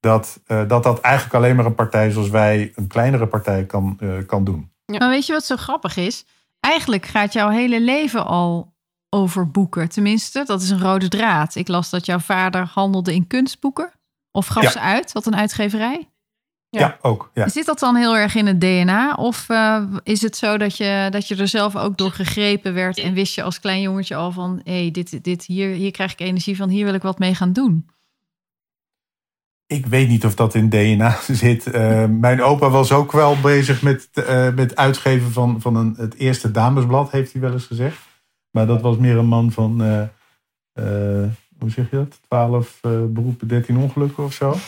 [0.00, 3.98] Dat, eh, dat dat eigenlijk alleen maar een partij zoals wij, een kleinere partij, kan,
[4.26, 4.70] kan doen.
[4.86, 6.24] Maar weet je wat zo grappig is?
[6.60, 8.73] Eigenlijk gaat jouw hele leven al
[9.14, 9.88] over boeken.
[9.88, 11.54] Tenminste, dat is een rode draad.
[11.54, 13.92] Ik las dat jouw vader handelde in kunstboeken.
[14.30, 14.70] Of gaf Ja.
[14.70, 16.08] ze uit, wat een uitgeverij.
[16.68, 16.80] Ja.
[16.80, 17.30] Ja, ook.
[17.34, 17.48] Ja.
[17.48, 19.12] Zit dat dan heel erg in het DNA?
[19.12, 22.98] Of eh, is het zo dat je, dat je er zelf ook door gegrepen werd...
[22.98, 24.60] en wist je als klein jongetje al van...
[24.64, 27.34] hé, hey, dit, dit, hier, hier krijg ik energie van, hier wil ik wat mee
[27.34, 27.86] gaan doen?
[29.66, 31.66] Ik weet niet of dat in DNA zit.
[31.66, 36.14] Eh, mijn opa was ook wel bezig met, eh, met uitgeven van, van een, het
[36.14, 37.98] eerste damesblad, heeft hij wel eens gezegd.
[38.54, 40.02] Maar dat was meer een man van, eh,
[40.72, 42.20] eh, hoe zeg je dat?
[42.28, 44.54] 12 eh, beroepen, 13 ongelukken of zo.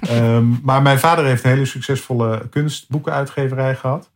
[0.00, 4.10] Ehm, maar mijn vader heeft een hele succesvolle kunstboekenuitgeverij gehad.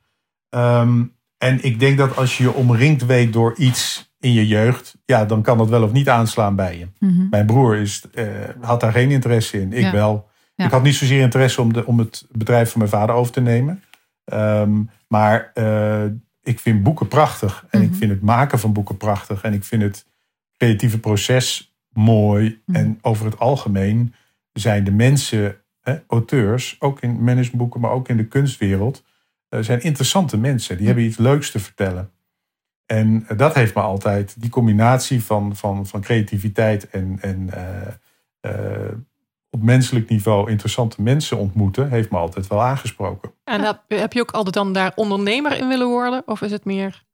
[0.49, 1.03] Ehm,
[1.39, 5.25] en ik denk dat als je je omringd weet door iets in je jeugd, ja,
[5.25, 6.89] dan kan dat wel of niet aanslaan bij je.
[6.99, 7.29] Mhm.
[7.31, 8.05] Mijn broer is,
[8.61, 9.73] had daar geen interesse in.
[9.73, 9.93] Ik Ja.
[9.93, 10.29] wel.
[10.55, 10.65] Ja.
[10.65, 13.41] Ik had niet zozeer interesse om, de, om het bedrijf van mijn vader over te
[13.41, 13.83] nemen.
[14.25, 15.53] Ehm, maar
[16.44, 17.66] ik vind boeken prachtig.
[17.70, 17.92] En Mhm.
[17.92, 19.42] ik vind het maken van boeken prachtig.
[19.42, 20.07] En ik vind het
[20.57, 22.62] creatieve proces mooi.
[22.66, 22.78] Mhm.
[22.78, 24.14] En over het algemeen
[24.52, 29.04] zijn de mensen, hè, auteurs, ook in managementboeken, maar ook in de kunstwereld,
[29.48, 30.76] eh, zijn interessante mensen.
[30.76, 32.11] Die hebben iets leuks te vertellen.
[32.87, 37.50] En eh, dat heeft me altijd, die combinatie van, van, van creativiteit en, en
[38.40, 38.88] eh,
[39.55, 43.33] op menselijk niveau interessante mensen ontmoeten, heeft me altijd wel aangesproken.
[43.45, 46.23] En heb je ook altijd dan daar ondernemer in willen worden?
[46.27, 47.05] Of is het meer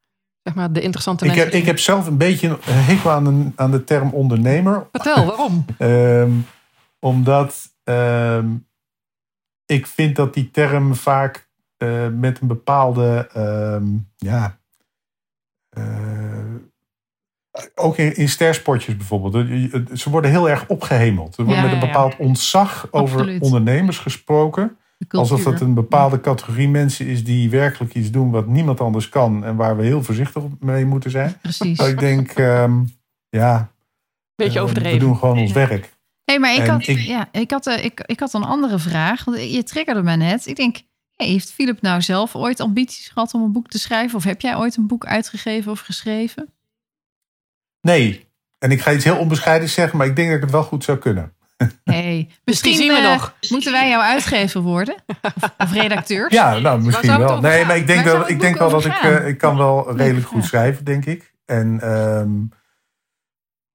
[0.42, 1.50] zeg maar, de interessante Ik mensen?
[1.50, 4.86] heb, ik heb zelf een beetje een hekel aan de, aan de term ondernemer.
[4.92, 5.64] Vertel, waarom?
[5.78, 6.32] Ehm,
[6.98, 8.48] omdat ehm,
[9.66, 14.58] ik vind dat die term vaak eh, met een bepaalde, ehm, ja,
[15.68, 16.19] eh,
[17.74, 19.46] ook in, in stersportjes bijvoorbeeld.
[20.00, 21.36] Ze worden heel erg opgehemeld.
[21.36, 23.42] Er wordt Ja, met een bepaald ontzag over Absoluut.
[23.42, 24.76] ondernemers gesproken.
[25.08, 29.44] Alsof dat een bepaalde categorie mensen is die werkelijk iets doen wat niemand anders kan.
[29.44, 31.34] En waar we heel voorzichtig mee moeten zijn.
[31.42, 31.78] Precies.
[31.78, 32.72] Maar ik denk, ehm,
[33.28, 33.70] ja,
[34.34, 34.98] Beetje eh, overdreven.
[34.98, 35.92] we doen gewoon ons werk.
[36.24, 39.24] Hey, maar ik had, ik- ja, ik, had, eh, ik, ik had een andere vraag.
[39.24, 40.46] Want je triggerde me net.
[40.46, 40.76] Ik denk,
[41.16, 44.16] hey, heeft Philip nou zelf ooit ambities gehad om een boek te schrijven?
[44.16, 46.48] Of heb jij ooit een boek uitgegeven of geschreven?
[47.80, 48.28] Nee.
[48.58, 50.84] En ik ga iets heel onbescheidens zeggen, maar ik denk dat ik het wel goed
[50.84, 51.32] zou kunnen.
[51.84, 53.34] Hey, misschien zien we eh, nog.
[53.48, 54.94] moeten wij jouw uitgever worden?
[55.22, 56.32] Of, of redacteurs?
[56.34, 57.40] Ja, nou misschien wel.
[57.40, 57.66] Nee, gaan?
[57.66, 60.26] maar ik denk Waar wel, ik denk wel dat ik, eh, ik kan wel redelijk
[60.26, 60.46] goed ja.
[60.48, 61.32] schrijven, denk ik.
[61.44, 62.30] En, ehm,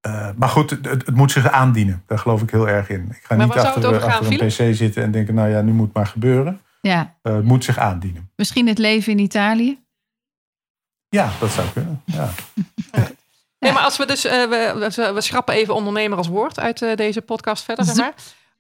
[0.01, 2.03] eh, maar goed, het, het moet zich aandienen.
[2.07, 3.07] Daar geloof ik heel erg in.
[3.09, 5.95] Ik ga Maar niet achter, een pc zitten en denken, nou ja, nu moet het
[5.95, 6.61] maar gebeuren.
[6.81, 8.29] Ja, Eh, het moet zich aandienen.
[8.35, 9.79] misschien het leven in Italië.
[11.09, 12.01] Ja, dat zou kunnen.
[12.05, 12.29] Ja.
[13.65, 16.81] Nee, maar als we dus, eh, we, we, we schrappen even ondernemer als woord uit
[16.81, 18.13] eh, deze podcast verder, zeg maar.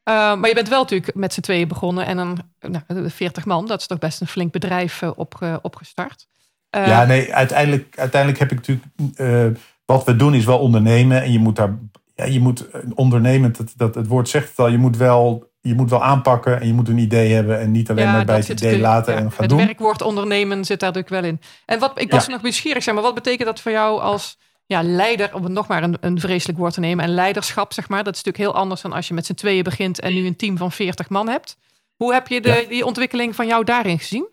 [0.03, 3.65] Eh, maar je bent wel natuurlijk met z'n tweeën begonnen en een nou, 40 man,
[3.67, 6.27] dat is toch best een flink bedrijf opge- opgestart.
[6.69, 8.87] Eh, Ja, nee, uiteindelijk, uiteindelijk heb ik natuurlijk.
[9.15, 11.21] eh, wat we doen is wel ondernemen.
[11.23, 11.77] En je moet daar.
[12.15, 14.67] Ja, je moet ondernemend, dat, dat, het woord zegt het al.
[14.67, 17.59] Je moet, wel, je moet wel aanpakken en je moet een idee hebben.
[17.59, 19.57] En niet alleen ja, maar bij het idee laten ja, en gaan Het doen.
[19.65, 21.39] werkwoord ondernemen zit daar natuurlijk wel in.
[21.65, 22.31] En wat, ik was Ja.
[22.31, 25.67] nog nieuwsgierig, zeg maar, wat betekent dat voor jou als ja, leider, om het nog
[25.67, 28.03] maar een, een vreselijk woord te nemen, en leiderschap, zeg maar.
[28.03, 30.35] Dat is natuurlijk heel anders dan als je met z'n tweeën begint en nu een
[30.35, 31.57] team van 40 man hebt.
[31.95, 32.69] Hoe heb je de, Ja.
[32.69, 34.27] die ontwikkeling van jou daarin gezien?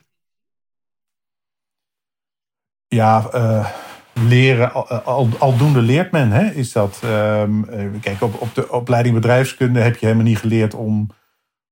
[2.88, 3.68] Ja, eh,
[4.12, 7.00] leren, al, al, aldoende leert men, hè, is dat.
[7.04, 11.10] Ehm, eh, kijk, op, op de opleiding bedrijfskunde heb je helemaal niet geleerd om,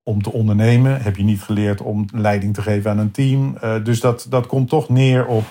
[0.03, 1.03] om te ondernemen.
[1.03, 3.57] Heb je niet geleerd om leiding te geven aan een team.
[3.57, 5.44] Eh, dus dat, dat komt toch neer op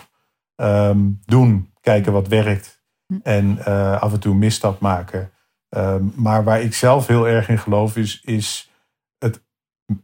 [0.56, 2.79] ehm, doen, kijken wat werkt.
[3.10, 3.20] Hm.
[3.24, 5.32] En eh, af en toe misstap maken.
[5.70, 8.72] Ehm, maar waar ik zelf heel erg in geloof is, is
[9.18, 9.44] het,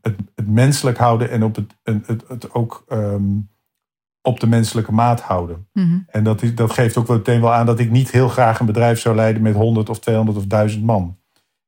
[0.01, 3.39] het, het menselijk houden en op het, het, het, ook ehm,
[4.21, 5.67] op de menselijke maat houden.
[5.73, 5.99] Mhm.
[6.07, 8.59] En dat, is, dat geeft ook wel meteen wel aan dat ik niet heel graag
[8.59, 11.17] een bedrijf zou leiden met 100 of 200 of 1000 man.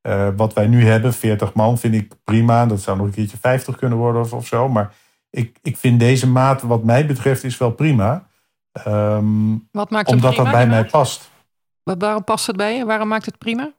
[0.01, 2.65] Eh, wat wij nu hebben, 40 man, vind ik prima.
[2.65, 4.69] Dat zou nog een keertje 50 kunnen worden of, of zo.
[4.69, 4.93] Maar
[5.29, 8.26] ik, ik vind deze maat, wat mij betreft, is wel prima.
[8.85, 11.29] Ehm, Wat maakt omdat prima, dat bij mij past.
[11.83, 12.85] Wa- Waarom past het bij je?
[12.85, 13.71] Waarom maakt het prima?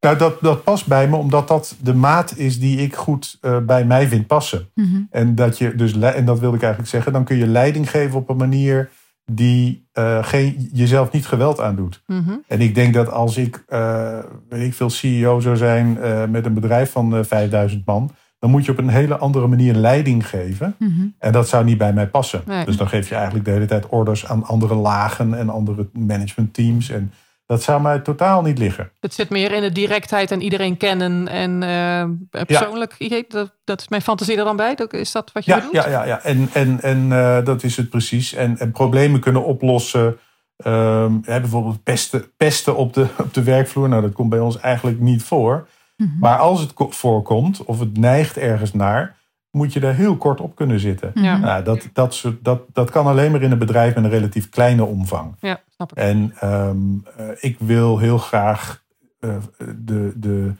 [0.00, 3.58] Nou, dat, dat past bij me, omdat dat de maat is die ik goed eh,
[3.58, 4.70] bij mij vind passen.
[4.74, 5.00] Mhm.
[5.10, 8.18] En dat je dus, en dat wilde ik eigenlijk zeggen, dan kun je leiding geven
[8.18, 8.90] op een manier
[9.32, 12.02] die uh, geen, jezelf niet geweld aandoet.
[12.06, 15.98] Mm En ik denk dat als ik, uh, weet ik veel, CEO zou zijn
[16.30, 18.10] met een bedrijf van 5000 man,
[18.46, 20.74] dan moet je op een hele andere manier leiding geven.
[20.78, 21.06] Mhm.
[21.18, 22.42] En dat zou niet bij mij passen.
[22.46, 22.64] Nee.
[22.64, 26.90] Dus dan geef je eigenlijk de hele tijd orders aan andere lagen en andere managementteams.
[26.90, 27.12] En
[27.46, 28.90] dat zou mij totaal niet liggen.
[29.00, 32.94] Het zit meer in de directheid en iedereen kennen en uh, persoonlijk.
[32.98, 33.22] Ja.
[33.28, 34.78] Dat, dat is mijn fantasie er dan bij.
[34.90, 35.74] Is dat wat je ja, bedoelt?
[35.74, 36.22] Ja, ja, ja.
[36.22, 38.34] en, en, en uh, dat is het precies.
[38.34, 40.18] En, en problemen kunnen oplossen.
[40.66, 43.88] Um, hè, bijvoorbeeld pesten, pesten op, de, op de werkvloer.
[43.88, 45.68] Nou, dat komt bij ons eigenlijk niet voor.
[45.96, 46.18] Mm -hmm.
[46.18, 49.16] Maar als het voorkomt of het neigt ergens naar,
[49.50, 51.10] moet je daar heel kort op kunnen zitten.
[51.14, 51.38] Ja.
[51.38, 54.48] Nou, dat, dat, soort, dat, dat kan alleen maar in een bedrijf met een relatief
[54.48, 55.36] kleine omvang.
[55.40, 55.98] Ja, snap ik.
[55.98, 58.84] En um, uh, ik wil heel graag
[59.20, 60.52] uh, de, de,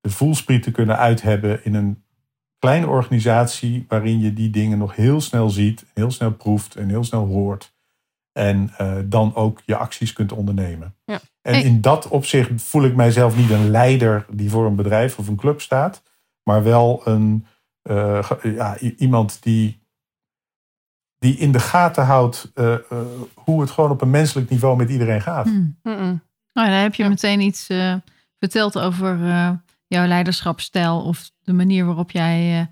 [0.00, 2.04] de voelsprieten kunnen uithebben in een
[2.58, 7.04] kleine organisatie waarin je die dingen nog heel snel ziet, heel snel proeft en heel
[7.04, 7.73] snel hoort.
[8.34, 10.94] En uh, dan ook je acties kunt ondernemen.
[11.04, 11.20] Ja.
[11.42, 15.28] En in dat opzicht voel ik mijzelf niet een leider die voor een bedrijf of
[15.28, 16.02] een club staat,
[16.42, 17.46] maar wel een,
[17.90, 19.82] uh, ja, iemand die,
[21.18, 22.76] die in de gaten houdt uh,
[23.34, 25.46] hoe het gewoon op een menselijk niveau met iedereen gaat.
[25.46, 25.78] Hmm.
[25.82, 26.22] Mm -mm.
[26.52, 27.08] Nou, dan heb je Ja.
[27.08, 27.94] meteen iets uh,
[28.38, 29.50] verteld over uh,
[29.86, 32.68] jouw leiderschapsstijl of de manier waarop jij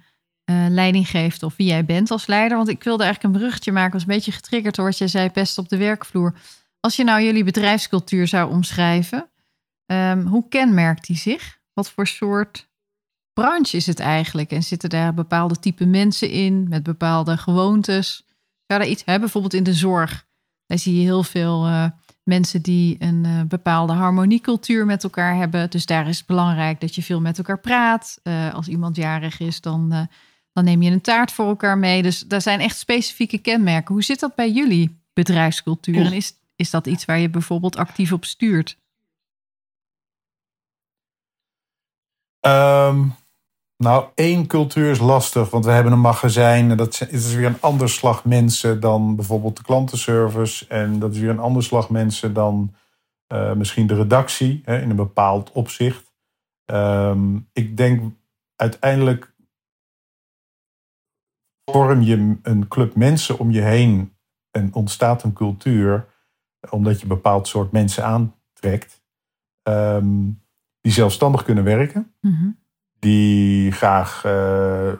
[0.53, 2.57] uh, leiding geeft of wie jij bent als leider.
[2.57, 5.31] Want ik wilde eigenlijk een bruggetje maken, was een beetje getriggerd door wat jij zei,
[5.31, 6.35] pest op de werkvloer.
[6.81, 9.31] Als je nou jullie bedrijfscultuur zou omschrijven,
[9.87, 11.61] um, hoe kenmerkt die zich?
[11.73, 12.71] Wat voor soort
[13.33, 14.51] branche is het eigenlijk?
[14.51, 18.25] En zitten daar bepaalde type mensen in met bepaalde gewoontes?
[18.67, 19.23] Zou daar iets hebben?
[19.23, 20.27] Bijvoorbeeld in de zorg.
[20.67, 21.87] Daar zie je heel veel uh,
[22.23, 25.71] mensen die een uh, bepaalde harmoniecultuur met elkaar hebben.
[25.71, 28.21] Dus daar is het belangrijk dat je veel met elkaar praat.
[28.53, 30.09] Als iemand jarig is, dan,
[30.53, 32.03] dan neem je een taart voor elkaar mee.
[32.03, 33.95] Dus daar zijn echt specifieke kenmerken.
[33.95, 36.07] Hoe zit dat bij jullie bedrijfscultuur?
[36.07, 38.81] En is, is dat iets waar je bijvoorbeeld actief op stuurt?
[42.47, 43.15] Um,
[43.77, 47.61] nou, één cultuur is lastig, want we hebben een magazijn en dat is weer een
[47.61, 50.67] ander slag mensen dan bijvoorbeeld de klantenservice.
[50.67, 52.75] En dat is weer een ander slag mensen dan
[53.33, 56.13] uh, misschien de redactie hè, in een bepaald opzicht.
[56.65, 58.13] Um, ik denk
[58.57, 59.32] uiteindelijk
[61.65, 64.17] vorm je een club mensen om je heen
[64.51, 66.11] en ontstaat een cultuur
[66.71, 69.03] omdat je een bepaald soort mensen aantrekt
[69.63, 70.43] um,
[70.81, 72.15] die zelfstandig kunnen werken.
[72.21, 72.61] Mm -hmm
[73.03, 74.93] die graag uh,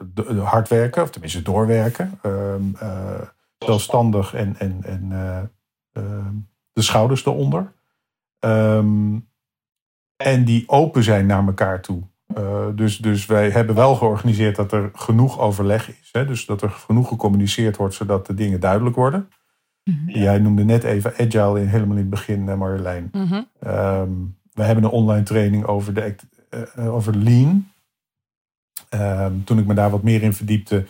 [0.45, 2.19] hard werken, of tenminste doorwerken.
[2.27, 3.21] Uh, uh,
[3.59, 5.09] zelfstandig en, en, en
[6.73, 7.73] de schouders eronder.
[8.41, 9.29] Um,
[10.17, 12.03] en die open zijn naar elkaar toe.
[12.75, 16.09] Dus, dus wij hebben wel georganiseerd dat er genoeg overleg is.
[16.13, 16.27] Hè?
[16.27, 19.29] Dus dat er genoeg gecommuniceerd wordt, zodat de dingen duidelijk worden.
[19.85, 19.97] Mhm.
[19.97, 20.23] Mm -hmm.
[20.23, 23.09] Jij noemde net even agile in, helemaal in het begin, Marjolein.
[23.13, 23.47] Mm -hmm.
[23.67, 26.15] um, we hebben een online training over, de,
[26.77, 27.71] over lean.
[28.91, 30.87] Um, toen ik me daar wat meer in verdiepte,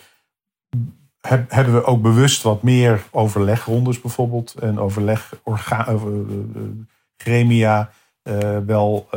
[1.27, 5.93] heb, hebben we ook bewust wat meer overlegrondes bijvoorbeeld en overleg uh, uh,
[7.17, 7.91] gremia
[8.65, 9.09] wel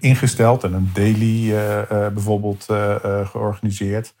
[0.00, 1.50] ingesteld en een daily
[1.88, 2.64] bijvoorbeeld
[3.24, 4.14] georganiseerd.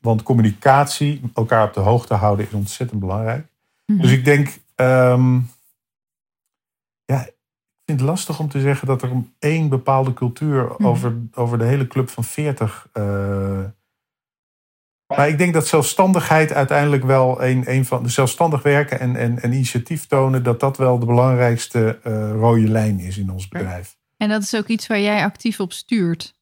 [0.00, 3.46] want communicatie, elkaar op de hoogte houden, is ontzettend belangrijk.
[3.86, 4.00] Mhm.
[4.00, 5.50] Dus ik denk, um,
[7.04, 10.86] ja, ik vind het lastig om te zeggen dat er één bepaalde cultuur Mhm.
[10.86, 12.88] over, over de hele club van 40.
[12.94, 13.64] Uh,
[15.16, 19.42] maar ik denk dat zelfstandigheid uiteindelijk wel een, een van de zelfstandig werken en, en,
[19.42, 23.96] en initiatief tonen, dat dat wel de belangrijkste uh, rode lijn is in ons bedrijf.
[24.24, 26.34] En dat is ook iets waar jij actief op stuurt.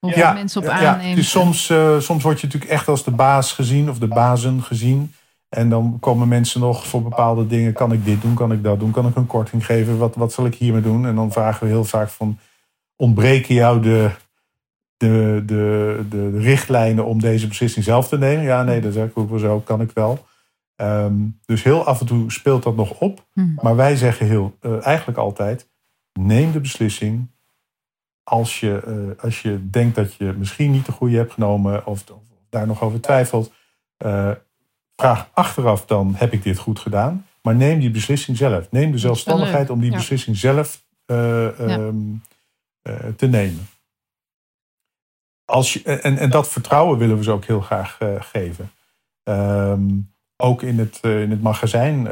[0.00, 1.16] Of ja, mensen op ja, aanneemt.
[1.16, 4.62] Dus soms, uh, soms word je natuurlijk echt als de baas gezien of de bazen
[4.62, 5.14] gezien.
[5.48, 7.72] En dan komen mensen nog voor bepaalde dingen.
[7.72, 8.34] Kan ik dit doen?
[8.34, 8.90] Kan ik dat doen?
[8.90, 9.98] Kan ik een korting geven?
[9.98, 11.06] Wat, wat zal ik hiermee doen?
[11.06, 12.38] En dan vragen we heel vaak van...
[12.96, 14.10] ontbreken jou de,
[14.96, 18.44] de, de, de richtlijnen om deze beslissing zelf te nemen?
[18.44, 19.60] Ja, nee, dat zeg ik ook wel zo.
[19.60, 20.26] Kan ik wel.
[20.76, 23.26] Um, dus heel af en toe speelt dat nog op.
[23.32, 23.58] Hmm.
[23.62, 25.68] Maar wij zeggen heel, uh, eigenlijk altijd...
[26.12, 27.30] neem de beslissing
[28.22, 31.86] als je, uh, als je denkt dat je misschien niet de goede hebt genomen...
[31.86, 33.52] of, of daar nog over twijfelt...
[34.04, 34.30] Uh,
[34.96, 37.26] vraag achteraf dan, heb ik dit goed gedaan?
[37.42, 38.70] Maar neem die beslissing zelf.
[38.70, 39.96] Neem de zelfstandigheid om die Ja.
[39.96, 41.16] beslissing zelf uh,
[41.58, 41.76] Ja.
[41.78, 42.22] um,
[42.82, 43.66] uh, te nemen.
[45.44, 48.70] Als je, en, en dat vertrouwen willen we ze ook heel graag geven.
[49.24, 52.06] Um, ook in het, in het magazijn.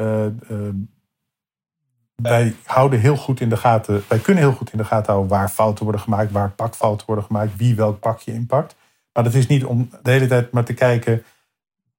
[2.22, 4.04] Wij houden heel goed in de gaten.
[4.08, 7.24] Wij kunnen heel goed in de gaten houden waar fouten worden gemaakt, waar pakfouten worden
[7.24, 8.76] gemaakt, wie welk pakje inpakt.
[9.12, 11.22] Maar dat is niet om de hele tijd maar te kijken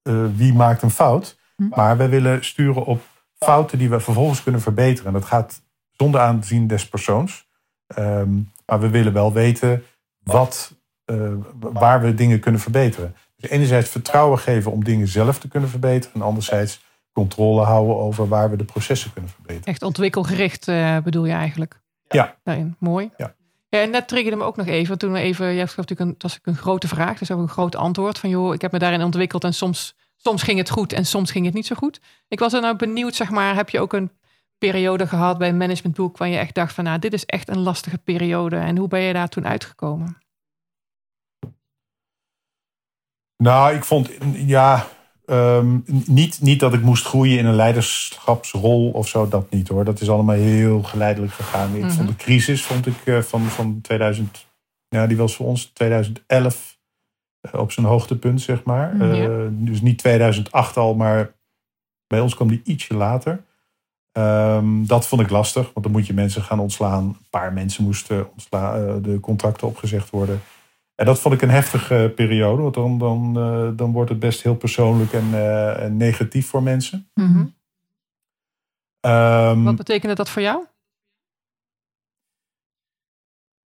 [0.03, 1.37] uh, wie maakt een fout.
[1.55, 1.67] Hm.
[1.67, 3.01] Maar we willen sturen op
[3.37, 5.07] fouten die we vervolgens kunnen verbeteren.
[5.07, 7.47] En dat gaat zonder aanzien des persoons.
[7.87, 8.29] Ehm,
[8.65, 9.83] maar we willen wel weten
[10.23, 10.73] wat,
[11.05, 13.15] eh, waar we dingen kunnen verbeteren.
[13.35, 16.15] Dus enerzijds vertrouwen geven om dingen zelf te kunnen verbeteren.
[16.15, 16.81] En anderzijds
[17.19, 19.65] controle houden over waar we de processen kunnen verbeteren.
[19.65, 21.81] Echt ontwikkelgericht eh, bedoel je eigenlijk?
[22.07, 22.35] Ja.
[22.43, 22.75] Daarin.
[22.79, 23.09] Mooi.
[23.17, 23.33] Ja.
[23.69, 24.97] Ja, en dat triggerde me ook nog even.
[24.97, 27.47] Toen we even, jij gaf natuurlijk een, dat was een grote vraag, dus ook een
[27.47, 30.93] groot antwoord van joh, ik heb me daarin ontwikkeld en soms, soms ging het goed
[30.93, 31.99] en soms ging het niet zo goed.
[32.27, 34.11] Ik was er nou benieuwd, zeg maar, heb je ook een
[34.57, 37.59] periode gehad bij een managementboek waar je echt dacht van nou, dit is echt een
[37.59, 40.17] lastige periode en hoe ben je daar toen uitgekomen?
[43.37, 44.87] Nou, ik vond, ja,
[45.29, 49.83] ehm, niet, niet dat ik moest groeien in een leiderschapsrol of zo, dat niet hoor.
[49.85, 51.75] Dat is allemaal heel geleidelijk gegaan.
[51.75, 51.91] Ik Mhm.
[51.91, 54.47] vond de crisis, vond ik eh, van, van 2000,
[54.87, 56.77] ja, die was voor ons 2011
[57.41, 58.95] eh, op zijn hoogtepunt, zeg maar.
[58.95, 59.03] Mhm.
[59.11, 61.33] Eh, dus niet 2008 al, maar
[62.07, 63.43] bij ons kwam die ietsje later.
[64.11, 67.03] Ehm, dat vond ik lastig, want dan moet je mensen gaan ontslaan.
[67.03, 70.41] Een paar mensen moesten ontslaan, de contracten opgezegd worden.
[70.99, 74.43] En dat vond ik een heftige periode, want dan, dan, eh, dan wordt het best
[74.43, 77.09] heel persoonlijk en, eh, en negatief voor mensen.
[77.13, 77.45] Mhm.
[78.99, 80.65] Ehm, Wat betekende dat voor jou?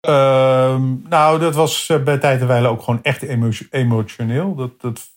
[0.00, 4.54] Ehm, nou, dat was eh, bij tijd en wijle ook gewoon echt emo- emotioneel.
[4.54, 5.08] Dat, dat,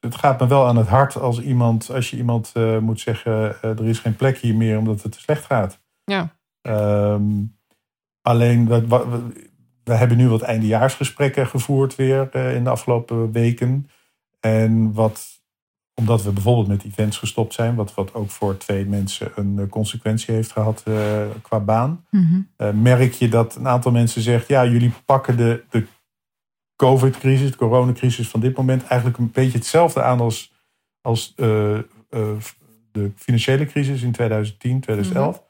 [0.00, 3.62] het gaat me wel aan het hart als iemand, als je iemand eh, moet zeggen,
[3.62, 5.80] eh, er is geen plek hier meer omdat het te slecht gaat.
[6.04, 6.36] Ja.
[6.60, 7.44] Ehm,
[8.22, 9.47] alleen, we, we,
[9.88, 13.90] we hebben nu wat eindejaarsgesprekken gevoerd weer eh, in de afgelopen weken.
[14.40, 15.40] En wat,
[15.94, 19.68] omdat we bijvoorbeeld met events gestopt zijn, wat, wat ook voor twee mensen een eh,
[19.68, 22.82] consequentie heeft gehad eh, qua baan Mhm.
[22.82, 25.86] merk je dat een aantal mensen zegt: ja, jullie pakken de, de
[26.76, 30.52] COVID-crisis, de coronacrisis van dit moment eigenlijk een beetje hetzelfde aan als,
[31.00, 35.42] als de financiële crisis in 2010, 2011.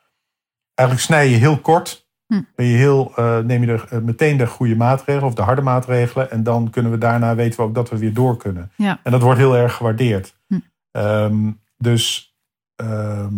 [0.74, 2.07] Eigenlijk snij je heel kort.
[2.28, 2.40] Hm.
[2.54, 5.62] Ben je heel, eh, neem je er eh, meteen de goede maatregelen of de harde
[5.62, 6.30] maatregelen.
[6.30, 8.70] En dan kunnen we daarna weten we ook dat we weer door kunnen.
[8.76, 9.00] Ja.
[9.02, 10.36] En dat wordt heel erg gewaardeerd.
[10.46, 10.58] Hm.
[10.90, 12.36] Ehm, dus
[12.76, 13.34] ehm,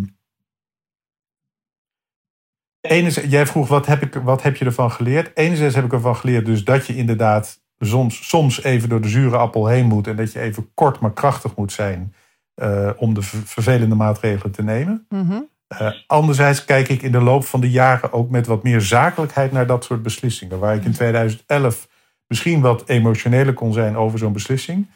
[2.81, 5.37] Enerzijds, jij vroeg wat heb, ik, wat heb je ervan geleerd?
[5.37, 9.37] Enerzijds heb ik ervan geleerd dus dat je inderdaad soms, soms even door de zure
[9.37, 10.07] appel heen moet.
[10.07, 12.15] En dat je even kort maar krachtig moet zijn
[12.55, 15.07] eh, om de ver- vervelende maatregelen te nemen.
[15.09, 15.41] Mhm.
[15.79, 19.53] Eh, anderzijds kijk ik in de loop van de jaren ook met wat meer zakelijkheid
[19.53, 20.59] naar dat soort beslissingen.
[20.59, 21.89] Waar ik in 2011
[22.27, 24.87] misschien wat emotioneler kon zijn over zo'n beslissing.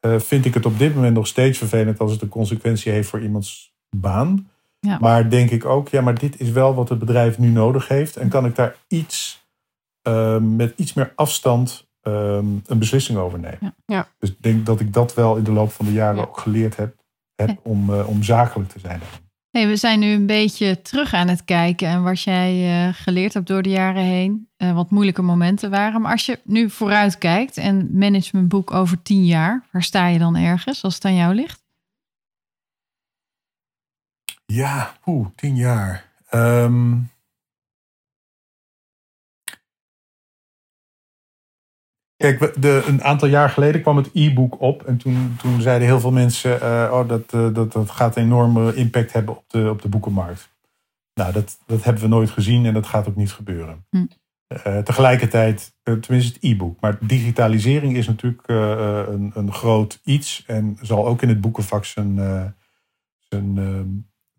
[0.00, 3.08] eh, vind ik het op dit moment nog steeds vervelend als het een consequentie heeft
[3.08, 4.48] voor iemands baan.
[4.80, 4.98] Ja.
[5.00, 8.16] Maar denk ik ook, ja, maar dit is wel wat het bedrijf nu nodig heeft.
[8.16, 9.44] En kan ik daar iets
[10.02, 13.58] ehm, met iets meer afstand ehm, een beslissing over nemen.
[13.60, 13.74] Ja.
[13.86, 14.08] Ja.
[14.18, 16.22] Dus ik denk dat ik dat wel in de loop van de jaren Ja.
[16.22, 16.94] ook geleerd heb,
[17.62, 19.00] om, eh, om zakelijk te zijn.
[19.50, 23.34] Hey, we zijn nu een beetje terug aan het kijken en wat jij eh, geleerd
[23.34, 24.48] hebt door de jaren heen.
[24.56, 26.00] eh, wat moeilijke momenten waren.
[26.00, 30.36] Maar als je nu vooruit kijkt en managementboek over tien jaar, waar sta je dan
[30.36, 31.62] ergens als het aan jou ligt?
[34.46, 36.10] Ja, oeh, tien jaar.
[36.28, 36.98] Ehm,
[42.20, 44.82] kijk, de, een aantal jaar geleden kwam het e-book op.
[44.82, 46.60] En toen, toen zeiden heel veel mensen...
[46.60, 49.88] eh, oh, dat, eh, dat, dat gaat een enorme impact hebben op de, op de
[49.88, 50.50] boekenmarkt.
[51.14, 53.86] Nou, dat, dat hebben we nooit gezien en dat gaat ook niet gebeuren.
[53.90, 54.06] Hm.
[54.46, 56.80] Eh, tegelijkertijd, tenminste het e-book.
[56.80, 60.44] Maar digitalisering is natuurlijk een, een groot iets.
[60.46, 62.14] En zal ook in het boekenvak zijn,
[63.18, 63.88] zijn ehm,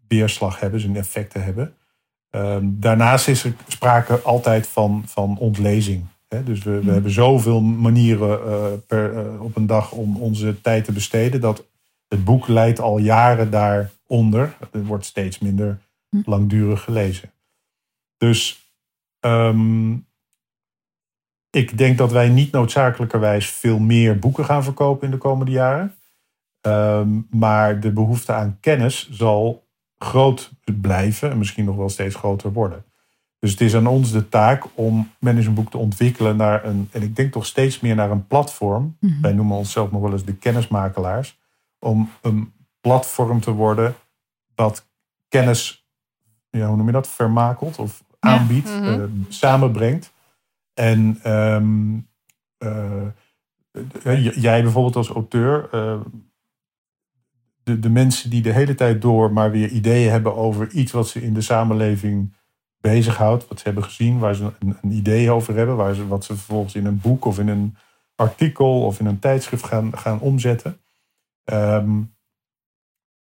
[0.07, 1.75] weerslag hebben, zijn effecten hebben.
[2.29, 6.05] Ehm, daarnaast is er sprake altijd van, van ontlezing.
[6.39, 6.89] Dus we, we Mhm.
[6.91, 11.41] hebben zoveel manieren eh, per, eh, op een dag om onze tijd te besteden.
[11.41, 11.65] Dat
[12.07, 14.57] het boek leidt al jaren daaronder.
[14.71, 16.21] Het wordt steeds minder Hm.
[16.25, 17.31] langdurig gelezen.
[18.17, 18.59] Dus
[19.19, 19.93] ehm,
[21.49, 25.95] ik denk dat wij niet noodzakelijkerwijs veel meer boeken gaan verkopen in de komende jaren.
[26.61, 29.67] Ehm, maar de behoefte aan kennis zal
[29.97, 32.85] groot blijven en misschien nog wel steeds groter worden.
[33.41, 37.15] Dus het is aan ons de taak om managementboek te ontwikkelen naar een, en ik
[37.15, 38.97] denk toch steeds meer naar een platform.
[38.99, 39.21] Mhm.
[39.21, 41.39] Wij noemen onszelf nog wel eens de kennismakelaars.
[41.79, 43.95] Om een platform te worden
[44.55, 44.87] dat
[45.27, 45.85] kennis,
[46.49, 48.29] ja, hoe noem je dat, vermakelt of Ja.
[48.29, 48.83] aanbiedt, Mhm.
[48.89, 50.13] eh, samenbrengt.
[50.73, 51.97] En ehm,
[52.57, 53.05] eh,
[54.03, 55.69] eh, jij bijvoorbeeld als auteur,
[57.63, 61.07] de, de mensen die de hele tijd door maar weer ideeën hebben over iets wat
[61.07, 62.33] ze in de samenleving
[62.81, 66.25] bezighoudt, wat ze hebben gezien, waar ze een, een idee over hebben, waar ze, wat
[66.25, 67.75] ze vervolgens in een boek of in een
[68.15, 70.81] artikel of in een tijdschrift gaan, gaan omzetten.
[71.43, 72.01] Ehm,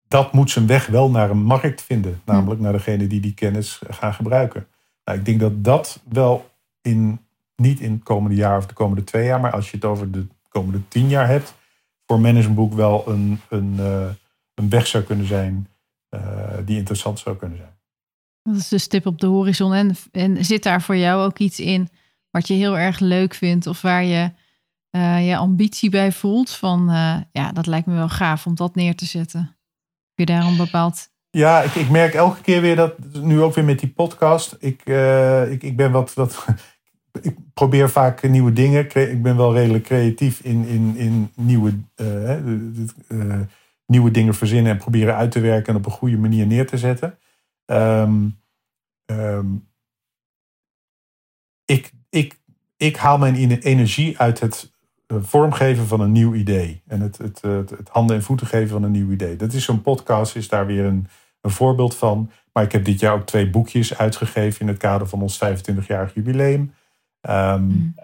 [0.07, 2.21] dat moet zijn weg wel naar een markt vinden.
[2.25, 4.67] Namelijk naar degene die die kennis gaan gebruiken.
[5.03, 6.49] Nou, ik denk dat dat wel
[6.81, 7.19] in,
[7.55, 10.11] niet in het komende jaar of de komende twee jaar, maar als je het over
[10.11, 11.55] de komende tien jaar hebt,
[12.05, 14.09] voor managementboek wel een, een, uh,
[14.53, 15.67] een weg zou kunnen zijn
[16.09, 16.21] uh,
[16.65, 17.76] die interessant zou kunnen zijn.
[18.47, 19.73] Dat is de stip op de horizon.
[19.73, 21.89] En, en zit daar voor jou ook iets in
[22.31, 24.31] wat je heel erg leuk vindt of waar je
[24.91, 26.49] uh, je ambitie bij voelt?
[26.49, 26.85] Van
[27.31, 29.39] ja, dat lijkt me wel gaaf om dat neer te zetten.
[29.39, 33.53] Heb je daar een bepaald ja, ik, ik merk elke keer weer dat, nu ook
[33.53, 36.45] weer met die podcast, ik, uh, ik, ik ben wat, wat,
[37.21, 38.85] ik probeer vaak nieuwe dingen.
[38.95, 41.73] Ik ben wel redelijk creatief in, in, in nieuwe,
[43.85, 46.77] nieuwe dingen verzinnen en proberen uit te werken en op een goede manier neer te
[46.77, 47.17] zetten.
[47.71, 48.39] Um,
[49.05, 49.67] um,
[51.65, 52.39] ik, ik,
[52.77, 54.71] ik haal mijn energie uit het
[55.07, 56.81] vormgeven van een nieuw idee.
[56.87, 59.35] En het, het, het, het, handen en voeten geven van een nieuw idee.
[59.35, 61.07] Dat is zo'n podcast, is daar weer een,
[61.41, 62.31] een voorbeeld van.
[62.53, 66.13] Maar ik heb dit jaar ook twee boekjes uitgegeven in het kader van ons 25-jarig
[66.13, 66.73] jubileum.
[67.29, 67.95] Um,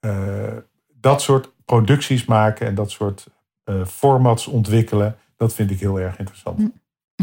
[0.00, 0.56] uh,
[1.00, 3.26] dat soort producties maken en dat soort
[3.64, 6.58] uh, formats ontwikkelen, dat vind ik heel erg interessant.
[6.58, 6.72] Mm.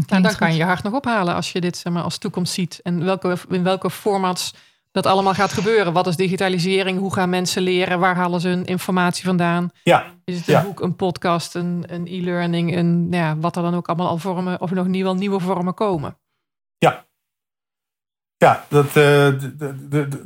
[0.06, 2.52] Nou, dan kan je je hart nog ophalen als je dit zeg maar, als toekomst
[2.52, 2.80] ziet.
[2.82, 4.54] En welke, in welke formats
[4.90, 5.92] dat allemaal gaat gebeuren.
[5.92, 6.98] Wat is digitalisering?
[6.98, 7.98] Hoe gaan mensen leren?
[7.98, 9.70] Waar halen ze hun informatie vandaan?
[9.82, 10.04] Ja.
[10.24, 10.62] Is het een ja.
[10.62, 14.60] boek, een podcast, een, een e-learning, een, ja, wat er dan ook allemaal al vormen,
[14.60, 16.18] of nog niet wel nieuwe vormen komen?
[16.78, 17.06] Ja.
[18.36, 19.26] Ja, dat, uh,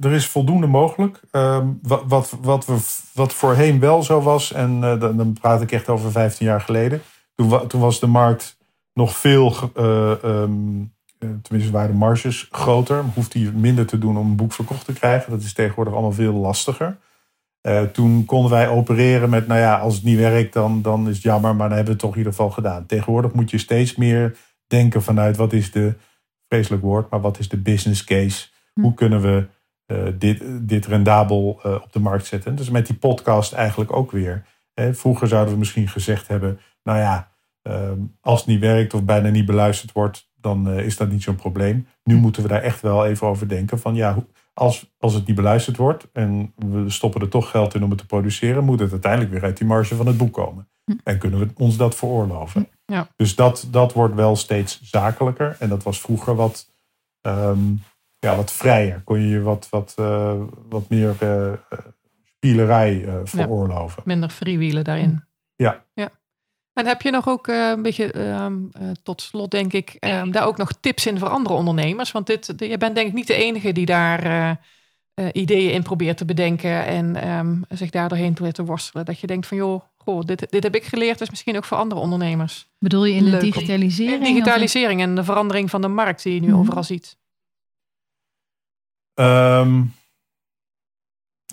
[0.05, 1.21] er is voldoende mogelijk.
[1.31, 2.79] Um, wat, wat, wat, we,
[3.15, 6.61] wat voorheen wel zo was, en uh, dan, dan praat ik echt over 15 jaar
[6.61, 7.03] geleden.
[7.35, 8.57] Toen, toen was de markt
[8.95, 13.05] nog veel uh, um, uh, tenminste waren de marges groter.
[13.15, 15.31] Hoeft hij minder te doen om een boek verkocht te krijgen.
[15.31, 16.97] Dat is tegenwoordig allemaal veel lastiger.
[17.63, 21.15] Uh, toen konden wij opereren met, nou ja, als het niet werkt, dan, dan is
[21.15, 22.87] het jammer, maar dan hebben we het toch in ieder geval gedaan.
[22.87, 24.37] Tegenwoordig moet je steeds meer
[24.67, 25.95] denken vanuit wat is de,
[26.53, 28.49] vreselijk woord, maar wat is de business case?
[28.75, 28.81] Hm.
[28.81, 29.47] Hoe kunnen we
[29.87, 32.55] uh, dit, dit rendabel uh, op de markt zetten?
[32.55, 34.47] Dus met die podcast eigenlijk ook weer.
[34.75, 37.32] Hè, vroeger zouden we misschien gezegd hebben, nou ja,
[38.21, 41.37] als het niet werkt of bijna niet beluisterd wordt, dan uh, is dat niet zo'n
[41.37, 41.87] probleem.
[42.05, 43.79] Nu moeten we daar echt wel even over denken.
[43.79, 44.17] Van ja,
[44.55, 47.99] als, als het niet beluisterd wordt en we stoppen er toch geld in om het
[47.99, 50.69] te produceren, moet het uiteindelijk weer uit die marge van het boek komen.
[50.85, 50.93] Hm.
[51.05, 52.69] En kunnen we ons dat veroorloven.
[52.85, 53.09] Ja.
[53.17, 55.57] Dus dat, dat wordt wel steeds zakelijker.
[55.59, 56.73] En dat was vroeger wat,
[57.27, 57.83] um,
[58.19, 59.01] ja, wat vrijer.
[59.05, 61.53] Kon je je wat, wat, uh, wat meer uh,
[62.25, 63.97] spielerij veroorloven.
[63.97, 65.25] Ja, minder freewheelen daarin.
[65.57, 65.85] Ja.
[65.95, 66.11] ja.
[66.73, 68.47] En heb je nog ook uh, een beetje, uh,
[68.83, 72.13] uh, tot slot denk ik, ehm, daar ook nog tips in voor andere ondernemers?
[72.13, 74.59] Want dit, je bent denk ik niet de enige die daar
[75.15, 79.05] eh, ideeën in probeert te bedenken en um, zich daar doorheen te, te worstelen.
[79.05, 81.77] Dat je denkt van joh, goh, dit, dit heb ik geleerd, dus misschien ook voor
[81.77, 82.69] andere ondernemers.
[82.79, 84.27] Bedoel je in Leuk de digitalisering?
[84.27, 86.61] In digitalisering en de verandering van de markt die je nu mm -hmm.
[86.61, 87.17] overal ziet.
[89.15, 89.95] Um,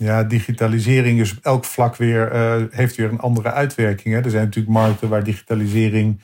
[0.04, 4.14] ja, digitalisering is op elk vlak weer, uh, heeft weer een andere uitwerking.
[4.14, 4.20] Hè.
[4.20, 6.20] Er zijn natuurlijk markten waar digitalisering,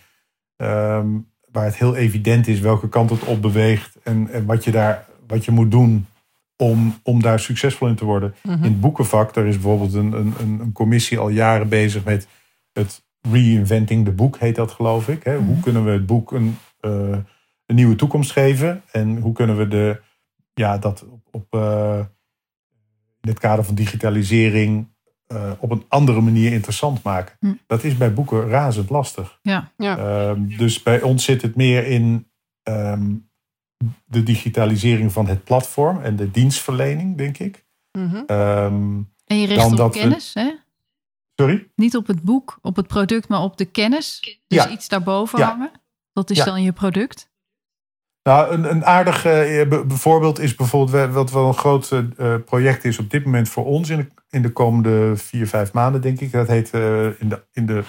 [0.56, 4.70] um, waar het heel evident is welke kant het op beweegt en, en wat, je
[4.70, 6.06] daar, wat je moet doen
[6.56, 8.34] om, om daar succesvol in te worden.
[8.42, 8.64] Mm -hmm.
[8.64, 12.28] In het boekenvak, daar is bijvoorbeeld een, een, een commissie al jaren bezig met
[12.72, 15.22] het reinventing the boek, heet dat geloof ik.
[15.22, 15.32] Hè.
[15.32, 15.46] Mm -hmm.
[15.46, 17.16] Hoe kunnen we het boek een, uh,
[17.66, 20.00] een nieuwe toekomst geven en hoe kunnen we de,
[20.54, 22.00] ja, dat op, op uh,
[23.26, 24.88] in het kader van digitalisering
[25.28, 27.36] uh, op een andere manier interessant maken.
[27.40, 27.52] Hm.
[27.66, 29.38] Dat is bij boeken razend lastig.
[29.42, 29.72] Ja.
[29.76, 30.28] ja.
[30.28, 32.30] Um, dus bij ons zit het meer in
[32.62, 33.28] um,
[34.04, 37.64] de digitalisering van het platform en de dienstverlening, denk ik.
[37.92, 38.36] Mm -hmm.
[38.36, 40.40] um, en je richt op kennis, we...
[40.40, 40.54] hè?
[41.34, 41.68] Sorry?
[41.74, 44.20] Niet op het boek, op het product, maar op de kennis.
[44.46, 44.70] Dus ja.
[44.70, 45.48] iets daarboven Ja.
[45.48, 45.70] hangen.
[46.12, 46.44] Dat is Ja.
[46.44, 47.30] dan je product.
[48.26, 52.84] Nou, een, een aardig eh, be- voorbeeld is bijvoorbeeld wat wel een groot eh, project
[52.84, 56.20] is op dit moment voor ons in de, in de komende vier, vijf maanden, denk
[56.20, 56.32] ik.
[56.32, 57.82] Dat heet eh, in de, in de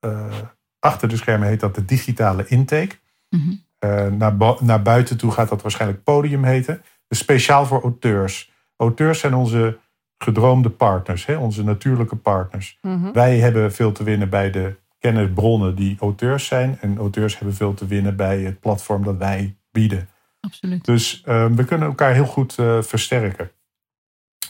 [0.00, 0.34] eh,
[0.78, 2.96] achter de schermen heet dat de digitale intake.
[3.28, 3.52] Mhm.
[3.78, 6.82] Eh, naar, naar buiten toe gaat dat waarschijnlijk podium heten.
[7.08, 8.52] Dus speciaal voor auteurs.
[8.76, 9.78] Auteurs zijn onze
[10.18, 12.78] gedroomde partners, hè, onze natuurlijke partners.
[12.82, 13.12] Mhm.
[13.12, 16.78] Wij hebben veel te winnen bij de kennisbronnen die auteurs zijn.
[16.80, 20.08] En auteurs hebben veel te winnen bij het platform dat wij bieden.
[20.40, 20.84] Absoluut.
[20.84, 23.50] Dus uh, we kunnen elkaar heel goed uh, versterken.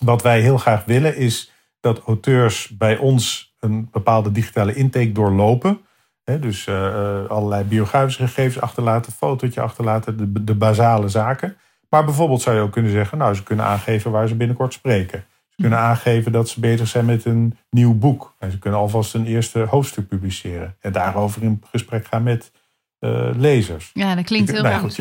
[0.00, 5.80] Wat wij heel graag willen is dat auteurs bij ons een bepaalde digitale intake doorlopen.
[6.24, 11.56] He, dus uh, allerlei biografische gegevens achterlaten, fotootje achterlaten, de, de basale zaken.
[11.88, 15.24] Maar bijvoorbeeld zou je ook kunnen zeggen, nou ze kunnen aangeven waar ze binnenkort spreken.
[15.60, 18.34] Kunnen aangeven dat ze bezig zijn met een nieuw boek.
[18.38, 20.76] En ze kunnen alvast een eerste hoofdstuk publiceren.
[20.80, 22.52] En daarover in gesprek gaan met
[22.98, 23.90] eh, lezers.
[23.94, 25.00] Ja, dat klinkt heel Nou, goed.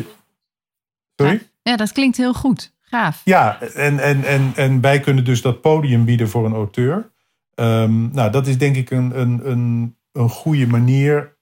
[1.16, 1.48] Sorry?
[1.62, 2.74] Ja, dat klinkt heel goed.
[2.80, 3.20] Gaaf.
[3.24, 7.10] Ja, en, en, en, en wij kunnen dus dat podium bieden voor een auteur.
[7.54, 11.36] Ehm, nou, dat is denk ik een, een, een, een goede manier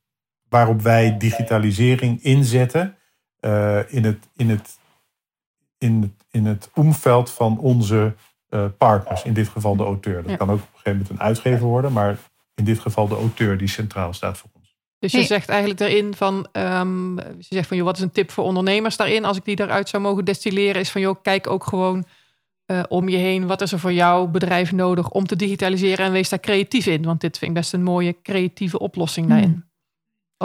[0.49, 2.97] waarop wij digitalisering inzetten
[3.41, 4.79] eh, in, het, in, het,
[5.79, 8.15] in, het, in het omveld van onze
[8.49, 9.23] eh, partners.
[9.23, 10.23] In dit geval de auteur.
[10.23, 10.37] Dat Ja.
[10.37, 12.17] kan ook op een gegeven moment een uitgever worden, maar
[12.55, 14.77] in dit geval de auteur die centraal staat voor ons.
[14.99, 18.31] Dus je zegt eigenlijk daarin van, ehm, je zegt van, joh, wat is een tip
[18.31, 19.25] voor ondernemers daarin?
[19.25, 22.05] Als ik die daaruit zou mogen destilleren, is van, joh, kijk ook gewoon
[22.67, 23.47] eh, om je heen.
[23.47, 27.03] Wat is er voor jouw bedrijf nodig om te digitaliseren en wees daar creatief in?
[27.05, 29.35] Want dit vind ik best een mooie creatieve oplossing Hmm.
[29.35, 29.65] daarin.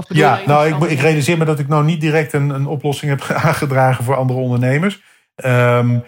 [0.07, 3.21] Ja, nou, ik, ik realiseer me dat ik nou niet direct een, een oplossing heb
[3.45, 5.01] aangedragen voor andere ondernemers.
[5.35, 5.99] Ehm,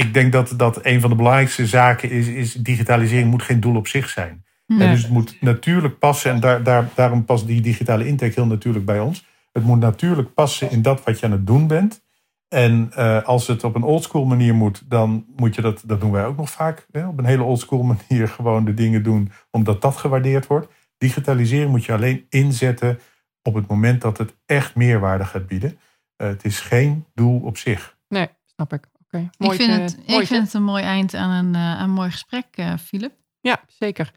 [0.00, 3.76] ik denk dat, dat een van de belangrijkste zaken is, is digitalisering moet geen doel
[3.76, 4.44] op zich zijn.
[4.66, 4.86] Nee.
[4.86, 8.46] En dus het moet natuurlijk passen, en daar, daar, daarom past die digitale intake heel
[8.46, 9.26] natuurlijk bij ons.
[9.52, 12.02] Het moet natuurlijk passen in dat wat je aan het doen bent.
[12.48, 16.10] En eh, als het op een oldschool manier moet, dan moet je dat, dat doen
[16.10, 19.82] wij ook nog vaak, hè, op een hele oldschool manier gewoon de dingen doen, omdat
[19.82, 20.68] dat gewaardeerd wordt.
[20.98, 22.98] Digitalisering moet je alleen inzetten
[23.42, 25.78] op het moment dat het echt meerwaarde gaat bieden.
[26.16, 27.96] Eh, het is geen doel op zich.
[28.08, 28.89] Nee, snap ik.
[29.38, 31.90] Ik vind, te- het, mooi ik vind het een mooi eind aan een, eh, een
[31.90, 33.12] mooi gesprek, eh Philip.
[33.40, 34.10] Ja, zeker.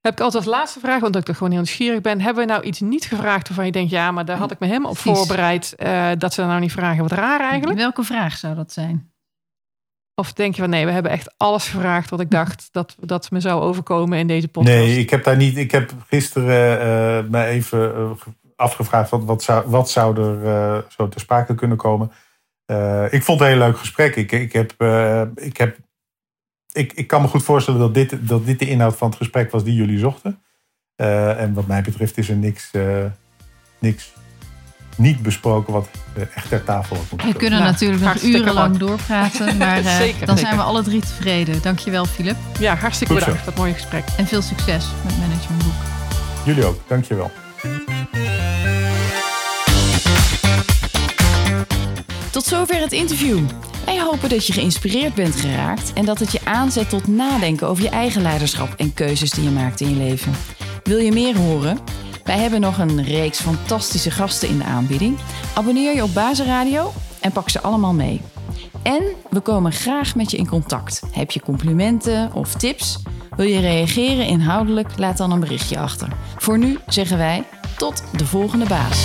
[0.00, 2.20] Heb ik altijd als laatste vraag, want ik toch gewoon heel nieuwsgierig ben.
[2.20, 4.66] Hebben we nou iets niet gevraagd waarvan je denkt, ja, maar daar had ik me
[4.66, 5.74] helemaal op voorbereid.
[5.74, 7.78] eh, dat ze nou niet vragen, wat raar eigenlijk.
[7.78, 9.10] Welke vraag zou dat zijn?
[10.14, 13.30] Of denk je van, nee, we hebben echt alles gevraagd wat ik dacht dat, dat
[13.30, 14.76] me zou overkomen in deze podcast.
[14.76, 15.56] Nee, ik heb daar niet.
[15.56, 20.46] Ik heb gisteren eh me even eh, ge- afgevraagd wat, wat, zou, wat zou er
[20.46, 22.12] eh, zo ter sprake kunnen komen.
[22.66, 24.16] Eh, ik vond het een heel leuk gesprek.
[24.16, 25.76] Ik, ik, heb, eh, ik, heb,
[26.72, 29.50] ik, ik kan me goed voorstellen dat dit, dat dit de inhoud van het gesprek
[29.50, 30.40] was die jullie zochten.
[30.96, 33.04] Eh, en wat mij betreft is er niks, eh,
[33.78, 34.12] niks
[34.96, 35.88] niet besproken wat
[36.34, 40.36] echt ter tafel moeten We kunnen Nou, natuurlijk nog urenlang doorpraten, maar eh, Zeker, dan
[40.36, 40.50] zeker.
[40.50, 41.62] zijn we alle drie tevreden.
[41.62, 42.36] Dankjewel, Philip.
[42.58, 43.28] Ja, hartstikke Goed zo.
[43.28, 43.48] bedankt.
[43.48, 44.04] Dat mooie gesprek.
[44.16, 45.74] En veel succes met Management Boek.
[46.44, 47.30] Jullie ook, dankjewel.
[52.36, 53.38] Tot zover het interview.
[53.84, 57.82] Wij hopen dat je geïnspireerd bent geraakt en dat het je aanzet tot nadenken over
[57.82, 60.32] je eigen leiderschap en keuzes die je maakt in je leven.
[60.82, 61.78] Wil je meer horen?
[62.24, 65.18] Wij hebben nog een reeks fantastische gasten in de aanbieding.
[65.54, 68.20] Abonneer je op Bazenradio en pak ze allemaal mee.
[68.82, 71.02] En we komen graag met je in contact.
[71.10, 73.02] Heb je complimenten of tips?
[73.36, 74.98] Wil je reageren inhoudelijk?
[74.98, 76.08] Laat dan een berichtje achter.
[76.36, 77.44] Voor nu zeggen wij
[77.76, 79.04] tot de volgende baas.